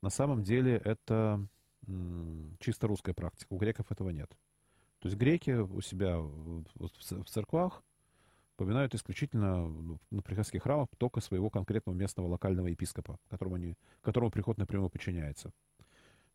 на 0.02 0.10
самом 0.10 0.44
деле 0.44 0.78
это 0.78 1.48
чисто 2.60 2.88
русская 2.88 3.14
практика. 3.14 3.54
У 3.54 3.58
греков 3.58 3.92
этого 3.92 4.10
нет. 4.10 4.30
То 5.00 5.08
есть 5.08 5.18
греки 5.18 5.52
у 5.52 5.82
себя 5.82 6.18
в 6.18 7.26
церквах 7.28 7.84
поминают 8.56 8.96
исключительно 8.96 9.68
на 10.10 10.22
приходских 10.22 10.64
храмах 10.64 10.88
только 10.98 11.20
своего 11.20 11.50
конкретного 11.50 11.96
местного 11.96 12.28
локального 12.28 12.68
епископа, 12.68 13.20
которому, 13.30 13.56
они, 13.56 13.76
которому 14.02 14.32
приход 14.32 14.58
напрямую 14.58 14.90
подчиняется. 14.90 15.52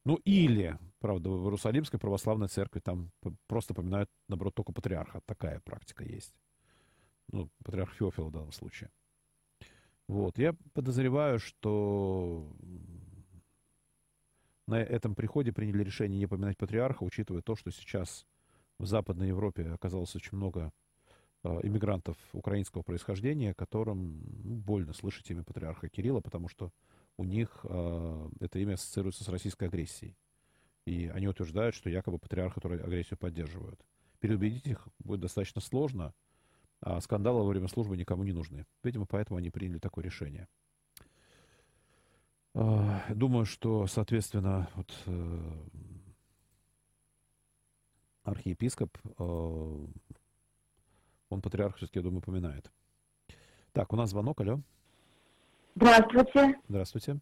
Ну 0.04 0.16
или, 0.24 0.78
правда, 0.98 1.30
в 1.30 1.44
Иерусалимской 1.44 1.98
православной 1.98 2.48
церкви 2.48 2.80
там 2.80 3.10
просто 3.46 3.74
поминают, 3.74 4.08
наоборот, 4.28 4.54
только 4.54 4.72
патриарха. 4.72 5.20
Такая 5.26 5.60
практика 5.60 6.04
есть. 6.04 6.34
Ну, 7.32 7.50
патриарх 7.64 7.92
Феофил 7.94 8.28
в 8.28 8.32
данном 8.32 8.52
случае. 8.52 8.90
Вот. 10.06 10.38
Я 10.38 10.54
подозреваю, 10.74 11.38
что 11.38 12.50
на 14.70 14.80
этом 14.80 15.14
приходе 15.14 15.52
приняли 15.52 15.82
решение 15.82 16.18
не 16.18 16.26
поминать 16.26 16.56
патриарха, 16.56 17.02
учитывая 17.02 17.42
то, 17.42 17.56
что 17.56 17.70
сейчас 17.70 18.26
в 18.78 18.86
Западной 18.86 19.28
Европе 19.28 19.68
оказалось 19.68 20.14
очень 20.16 20.36
много 20.36 20.72
э, 21.42 21.60
иммигрантов 21.64 22.16
украинского 22.32 22.82
происхождения, 22.82 23.52
которым 23.52 24.22
ну, 24.42 24.54
больно 24.56 24.92
слышать 24.92 25.30
имя 25.30 25.42
патриарха 25.42 25.88
Кирилла, 25.88 26.20
потому 26.20 26.48
что 26.48 26.70
у 27.18 27.24
них 27.24 27.60
э, 27.64 28.28
это 28.40 28.58
имя 28.60 28.74
ассоциируется 28.74 29.24
с 29.24 29.28
российской 29.28 29.64
агрессией. 29.64 30.16
И 30.86 31.08
они 31.08 31.28
утверждают, 31.28 31.74
что 31.74 31.90
якобы 31.90 32.18
патриархи 32.18 32.58
эту 32.58 32.72
агрессию 32.72 33.18
поддерживают. 33.18 33.84
Переубедить 34.20 34.66
их 34.66 34.88
будет 35.00 35.20
достаточно 35.20 35.60
сложно, 35.60 36.14
а 36.80 37.00
скандалы 37.00 37.40
во 37.40 37.48
время 37.48 37.68
службы 37.68 37.96
никому 37.96 38.22
не 38.22 38.32
нужны. 38.32 38.66
Видимо, 38.82 39.06
поэтому 39.06 39.38
они 39.38 39.50
приняли 39.50 39.78
такое 39.78 40.04
решение. 40.04 40.48
Э, 42.54 43.14
думаю, 43.14 43.44
что, 43.44 43.86
соответственно, 43.86 44.68
вот, 44.74 44.92
э, 45.06 45.40
архиепископ, 48.24 48.96
э, 49.04 49.86
он 51.28 51.42
патриарх 51.42 51.76
все-таки, 51.76 52.00
я 52.00 52.02
думаю, 52.02 52.18
упоминает. 52.18 52.70
Так, 53.72 53.92
у 53.92 53.96
нас 53.96 54.10
звонок, 54.10 54.40
алло. 54.40 54.60
Здравствуйте. 55.76 56.58
Здравствуйте. 56.68 57.20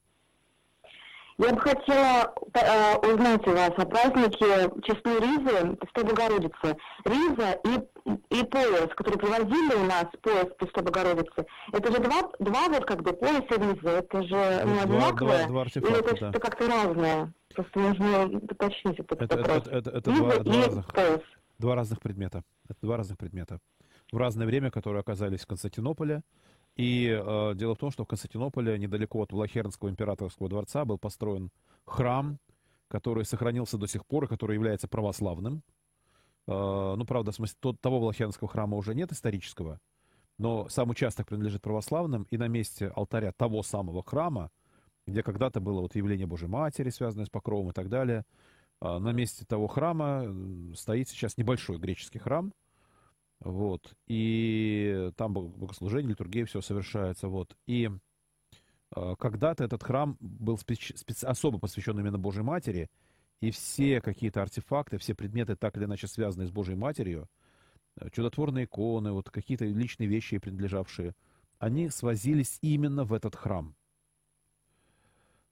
Я 1.39 1.55
бы 1.55 1.61
хотела 1.61 2.35
э, 2.53 2.97
узнать 3.07 3.47
у 3.47 3.53
вас 3.53 3.71
о 3.77 3.87
празднике 3.87 4.71
Честной 4.83 5.21
Ризы, 5.21 5.77
Престой 5.77 6.05
Богородицы. 6.05 6.77
Риза 7.05 7.61
и, 7.65 8.41
и 8.41 8.45
пояс, 8.45 8.89
который 8.97 9.19
привозили 9.19 9.75
у 9.77 9.85
нас, 9.85 10.07
пояс 10.21 10.49
Престой 10.59 10.83
Богородицы, 10.83 11.47
это 11.73 11.93
же 11.93 11.99
два, 12.01 12.29
два 12.41 12.69
вот 12.69 12.85
как 12.87 13.03
бы 13.03 13.13
пояса 13.13 13.55
Ризы, 13.55 13.89
это 13.89 14.23
же 14.25 14.65
не 14.67 14.81
одинаковое? 14.81 15.47
Или 15.47 15.99
это 16.01 16.11
да. 16.11 16.17
что-то 16.17 16.41
как-то 16.41 16.67
разное? 16.67 17.33
Просто 17.55 17.79
нужно 17.79 18.25
уточнить 18.25 18.99
этот 18.99 19.23
это, 19.23 19.37
вопрос. 19.37 19.67
Это, 19.69 19.79
это, 19.79 19.91
это 19.91 20.11
Риза 20.11 20.23
два, 20.23 20.35
и 20.35 20.43
два, 20.43 20.65
разных, 20.65 20.93
пояс. 20.93 21.21
два 21.59 21.75
разных 21.77 22.01
предмета. 22.01 22.43
Это 22.69 22.79
два 22.83 22.97
разных 22.97 23.17
предмета. 23.17 23.61
В 24.11 24.17
разное 24.17 24.47
время, 24.47 24.73
которые 24.73 25.01
оказались 25.01 25.43
в 25.43 25.47
Константинополе, 25.47 26.23
и 26.79 27.09
э, 27.09 27.55
дело 27.57 27.75
в 27.75 27.79
том, 27.79 27.91
что 27.91 28.05
в 28.05 28.07
Константинополе, 28.07 28.79
недалеко 28.79 29.21
от 29.21 29.33
Влахернского 29.33 29.91
императорского 29.91 30.49
дворца, 30.49 30.85
был 30.85 30.97
построен 30.97 31.51
храм, 31.85 32.39
который 32.87 33.25
сохранился 33.25 33.77
до 33.79 33.89
сих 33.89 34.07
пор 34.07 34.25
и 34.25 34.29
который 34.29 34.55
является 34.55 34.87
православным. 34.87 35.65
Э, 36.47 36.95
ну, 36.97 37.05
правда, 37.05 37.33
в 37.33 37.35
смысле, 37.35 37.57
тот, 37.59 37.81
того 37.81 37.99
Влахернского 37.99 38.49
храма 38.49 38.77
уже 38.77 38.95
нет 38.95 39.11
исторического, 39.11 39.81
но 40.39 40.69
сам 40.69 40.91
участок 40.91 41.27
принадлежит 41.27 41.63
православным, 41.63 42.29
и 42.31 42.39
на 42.39 42.47
месте 42.47 42.93
алтаря 42.95 43.33
того 43.33 43.65
самого 43.65 44.05
храма, 44.05 44.53
где 45.05 45.25
когда-то 45.25 45.61
было 45.61 45.81
вот 45.81 45.97
явление 45.97 46.29
Божьей 46.29 46.49
Матери, 46.49 46.91
связанное 46.91 47.27
с 47.27 47.31
покровом 47.31 47.71
и 47.71 47.73
так 47.73 47.89
далее, 47.89 48.25
э, 48.81 48.99
на 48.99 49.11
месте 49.11 49.45
того 49.45 49.67
храма 49.67 50.33
стоит 50.77 51.09
сейчас 51.09 51.37
небольшой 51.39 51.79
греческий 51.79 52.21
храм, 52.21 52.53
Вот. 53.41 53.95
И 54.07 55.11
там 55.17 55.33
богослужение, 55.33 56.11
литургия, 56.11 56.45
все 56.45 56.61
совершается. 56.61 57.29
Вот. 57.29 57.57
И 57.67 57.91
э, 58.95 59.15
когда-то 59.19 59.65
этот 59.65 59.83
храм 59.83 60.17
был 60.21 60.57
специ- 60.57 60.97
специ- 60.97 61.27
особо 61.27 61.59
посвящен 61.59 61.99
именно 61.99 62.19
Божьей 62.19 62.43
Матери, 62.43 62.91
и 63.41 63.51
все 63.51 64.01
какие-то 64.01 64.43
артефакты, 64.43 64.99
все 64.99 65.15
предметы, 65.15 65.55
так 65.55 65.77
или 65.77 65.85
иначе 65.85 66.09
связанные 66.09 66.49
с 66.49 66.51
Божьей 66.51 66.77
Матерью, 66.77 67.29
э, 68.01 68.11
чудотворные 68.11 68.65
иконы, 68.65 69.13
вот 69.13 69.31
какие-то 69.31 69.65
личные 69.65 70.09
вещи, 70.09 70.39
принадлежавшие, 70.39 71.15
они 71.59 71.91
свозились 71.91 72.59
именно 72.61 73.05
в 73.05 73.13
этот 73.13 73.37
храм. 73.37 73.77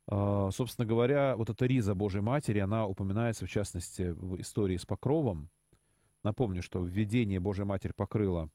Э, 0.08 0.50
собственно 0.52 0.86
говоря, 0.86 1.36
вот 1.36 1.50
эта 1.50 1.66
риза 1.66 1.94
Божьей 1.94 2.22
Матери, 2.22 2.58
она 2.58 2.86
упоминается, 2.86 3.46
в 3.46 3.50
частности, 3.50 4.10
в 4.16 4.40
истории 4.40 4.76
с 4.76 4.86
Покровом, 4.86 5.50
Напомню, 6.26 6.60
что 6.60 6.84
введение 6.84 7.38
Божья 7.38 7.64
Матерь 7.64 7.92
покрыла 7.92 8.50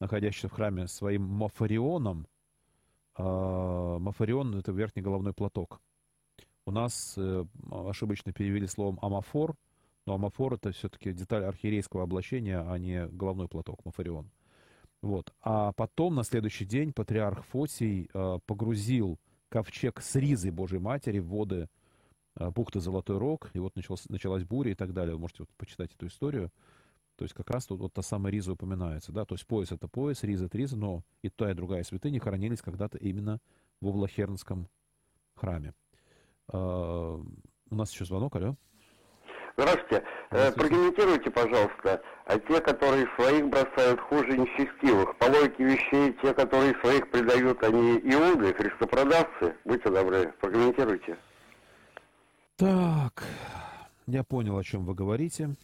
находящийся 0.00 0.48
в 0.48 0.52
храме 0.52 0.88
своим 0.88 1.22
мафарионом. 1.22 2.26
А, 3.14 4.00
мафарион— 4.00 4.56
это 4.58 4.72
верхний 4.72 5.02
головной 5.02 5.32
платок. 5.32 5.80
У 6.64 6.72
нас 6.72 7.14
э, 7.16 7.44
ошибочно 7.70 8.32
перевели 8.32 8.66
словом 8.66 8.98
амафор, 9.00 9.54
но 10.04 10.14
амафор— 10.14 10.54
это 10.54 10.72
все-таки 10.72 11.12
деталь 11.12 11.44
архиерейского 11.44 12.02
облачения, 12.02 12.58
а 12.58 12.76
не 12.76 13.06
головной 13.06 13.46
платок, 13.46 13.84
мафарион. 13.84 14.28
Вот. 15.00 15.32
А 15.42 15.70
потом, 15.74 16.16
на 16.16 16.24
следующий 16.24 16.64
день, 16.64 16.92
патриарх 16.92 17.44
Фосий 17.44 18.10
э, 18.12 18.38
погрузил 18.46 19.20
ковчег 19.48 20.00
с 20.00 20.16
ризой 20.16 20.50
Божьей 20.50 20.80
Матери 20.80 21.20
в 21.20 21.28
воды 21.28 21.68
э, 22.34 22.50
бухты 22.50 22.80
Золотой 22.80 23.18
Рог, 23.18 23.50
и 23.54 23.60
вот 23.60 23.76
началась, 23.76 24.08
началась 24.08 24.42
буря 24.42 24.72
и 24.72 24.74
так 24.74 24.92
далее. 24.92 25.14
Вы 25.14 25.20
можете 25.20 25.44
вот 25.44 25.50
почитать 25.56 25.94
эту 25.94 26.08
историю. 26.08 26.50
То 27.16 27.24
есть 27.24 27.34
как 27.34 27.50
раз 27.50 27.66
тут 27.66 27.80
вот 27.80 27.94
та 27.94 28.02
самая 28.02 28.30
риза 28.30 28.52
упоминается, 28.52 29.10
да, 29.10 29.24
то 29.24 29.34
есть 29.34 29.46
пояс 29.46 29.72
это 29.72 29.88
пояс, 29.88 30.22
риза 30.22 30.46
это 30.46 30.58
риза, 30.58 30.76
но 30.76 31.02
и 31.22 31.30
та, 31.30 31.50
и 31.50 31.54
другая 31.54 31.82
святыня 31.82 32.20
хранились 32.20 32.60
когда-то 32.60 32.98
именно 32.98 33.40
в 33.80 33.90
Влахернском 33.90 34.68
храме. 35.34 35.72
А, 36.48 37.18
у 37.70 37.74
нас 37.74 37.90
еще 37.92 38.04
звонок, 38.04 38.36
алло. 38.36 38.56
Здравствуйте. 39.56 40.04
Э, 40.30 40.50
Здравствуйте. 40.50 40.60
Прокомментируйте, 40.60 41.30
пожалуйста, 41.30 42.02
а 42.26 42.38
те, 42.38 42.60
которые 42.60 43.06
своих 43.16 43.48
бросают 43.48 44.00
хуже 44.00 44.36
нечестивых, 44.36 45.16
по 45.16 45.24
логике 45.24 45.64
вещей, 45.64 46.14
те, 46.22 46.34
которые 46.34 46.74
своих 46.80 47.10
предают, 47.10 47.62
они 47.62 47.96
иуды, 48.00 48.52
христопродавцы, 48.52 49.56
будьте 49.64 49.90
добры, 49.90 50.34
прокомментируйте. 50.42 51.16
Так, 52.56 53.24
я 54.06 54.22
понял, 54.24 54.58
о 54.58 54.62
чем 54.62 54.84
вы 54.84 54.94
говорите. 54.94 55.56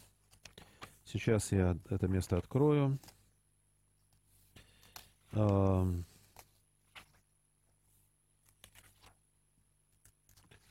Сейчас 1.12 1.52
я 1.52 1.76
это 1.90 2.08
место 2.08 2.38
открою. 2.38 2.98
Одна 5.32 6.02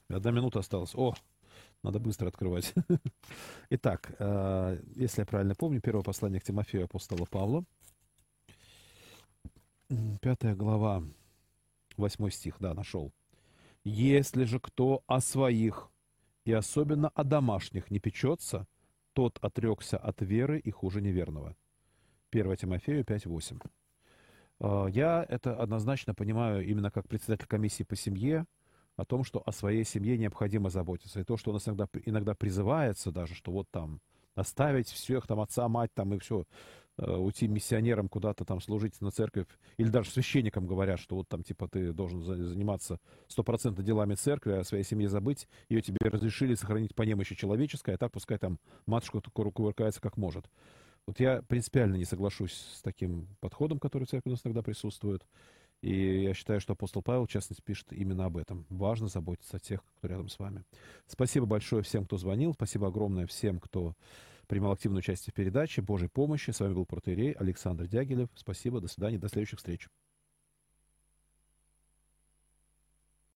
минута 0.10 0.60
осталась. 0.60 0.96
О, 0.96 1.14
надо 1.84 2.00
быстро 2.00 2.28
открывать. 2.28 2.74
Итак, 3.70 4.16
э, 4.18 4.82
если 4.96 5.22
я 5.22 5.26
правильно 5.28 5.54
помню, 5.54 5.80
первое 5.80 6.02
послание 6.02 6.42
к 6.42 6.44
Тимофею 6.44 6.86
апостола 6.86 7.26
Павла. 7.26 7.64
Пятая 10.22 10.56
глава, 10.56 11.04
восьмой 11.98 12.32
стих, 12.32 12.56
да, 12.60 12.74
нашел. 12.74 13.14
«Если 13.84 14.46
же 14.46 14.60
кто 14.60 15.04
о 15.06 15.22
своих, 15.22 15.92
и 16.46 16.52
особенно 16.52 17.10
о 17.10 17.24
домашних, 17.24 17.92
не 17.92 18.00
печется, 18.00 18.68
тот 19.14 19.38
отрекся 19.42 19.98
от 19.98 20.22
веры 20.22 20.60
и 20.60 20.72
хуже 20.72 21.02
неверного. 21.02 21.56
1 22.32 22.56
Тимофею 22.56 23.04
5.8. 23.04 23.62
А, 24.60 24.88
я 24.88 25.26
это 25.28 25.56
однозначно 25.56 26.14
понимаю 26.14 26.66
именно 26.66 26.92
как 26.92 27.08
председатель 27.08 27.48
комиссии 27.48 27.84
по 27.84 27.96
семье, 27.96 28.46
о 28.96 29.06
том, 29.06 29.24
что 29.24 29.42
о 29.46 29.52
своей 29.52 29.84
семье 29.84 30.18
необходимо 30.18 30.70
заботиться. 30.70 31.20
И 31.20 31.24
то, 31.24 31.38
что 31.38 31.52
у 31.52 31.54
нас 31.54 31.68
иногда, 31.68 31.88
иногда 32.06 32.36
призывается 32.36 33.12
даже, 33.12 33.36
что 33.36 33.52
вот 33.52 33.68
там 33.72 34.00
оставить 34.36 34.90
всех, 34.90 35.28
там 35.28 35.40
отца, 35.40 35.68
мать, 35.68 35.92
там 35.94 36.14
и 36.14 36.20
все, 36.20 36.46
уйти 36.98 37.48
миссионером 37.48 38.10
куда-то 38.10 38.46
там 38.46 38.62
служить 38.62 39.00
на 39.02 39.12
церковь, 39.12 39.48
или 39.78 39.90
даже 39.90 40.10
священникам 40.10 40.68
говорят, 40.68 41.00
что 41.00 41.16
вот 41.16 41.28
там 41.28 41.44
типа 41.44 41.68
ты 41.68 41.94
должен 41.94 42.22
заниматься 42.24 43.00
стопроцентно 43.28 43.84
делами 43.84 44.16
церкви, 44.16 44.52
а 44.52 44.60
о 44.60 44.64
своей 44.64 44.84
семье 44.84 45.10
забыть, 45.10 45.48
ее 45.70 45.82
тебе 45.82 45.98
разрешили 46.02 46.56
сохранить 46.56 46.94
по 46.96 47.04
немощи 47.04 47.36
человеческой, 47.36 47.96
а 47.96 47.98
так 47.98 48.12
пускай 48.12 48.38
там 48.38 48.60
матушка 48.86 49.22
кувыркается 49.22 50.02
как 50.02 50.18
может. 50.18 50.50
Вот 51.08 51.20
я 51.20 51.42
принципиально 51.42 51.96
не 51.96 52.06
соглашусь 52.06 52.54
с 52.54 52.82
таким 52.82 53.28
подходом, 53.40 53.80
который 53.80 54.04
в 54.04 54.10
церкви 54.10 54.30
у 54.30 54.34
нас 54.34 54.42
иногда 54.44 54.62
присутствует. 54.62 55.26
И 55.82 56.22
я 56.24 56.36
считаю, 56.36 56.62
что 56.62 56.74
апостол 56.74 57.02
Павел, 57.02 57.26
в 57.26 57.30
частности, 57.30 57.64
пишет 57.64 57.92
именно 57.92 58.26
об 58.26 58.38
этом. 58.38 58.68
Важно 58.70 59.08
заботиться 59.08 59.58
о 59.58 59.60
тех, 59.60 59.84
кто 59.98 60.08
рядом 60.08 60.30
с 60.30 60.38
вами. 60.38 60.64
Спасибо 61.08 61.48
большое 61.48 61.82
всем, 61.82 62.06
кто 62.06 62.18
звонил. 62.18 62.54
Спасибо 62.54 62.88
огромное 62.88 63.26
всем, 63.26 63.60
кто 63.60 63.96
принимал 64.52 64.74
активное 64.74 65.00
участие 65.00 65.32
в 65.32 65.34
передаче. 65.34 65.82
Божьей 65.82 66.10
помощи. 66.10 66.52
С 66.52 66.60
вами 66.60 66.74
был 66.74 66.86
протеерей 66.86 67.32
Александр 67.32 67.88
Дягилев. 67.88 68.28
Спасибо, 68.36 68.82
до 68.82 68.90
свидания, 68.90 69.18
до 69.18 69.30
следующих 69.30 69.60
встреч. 69.60 69.88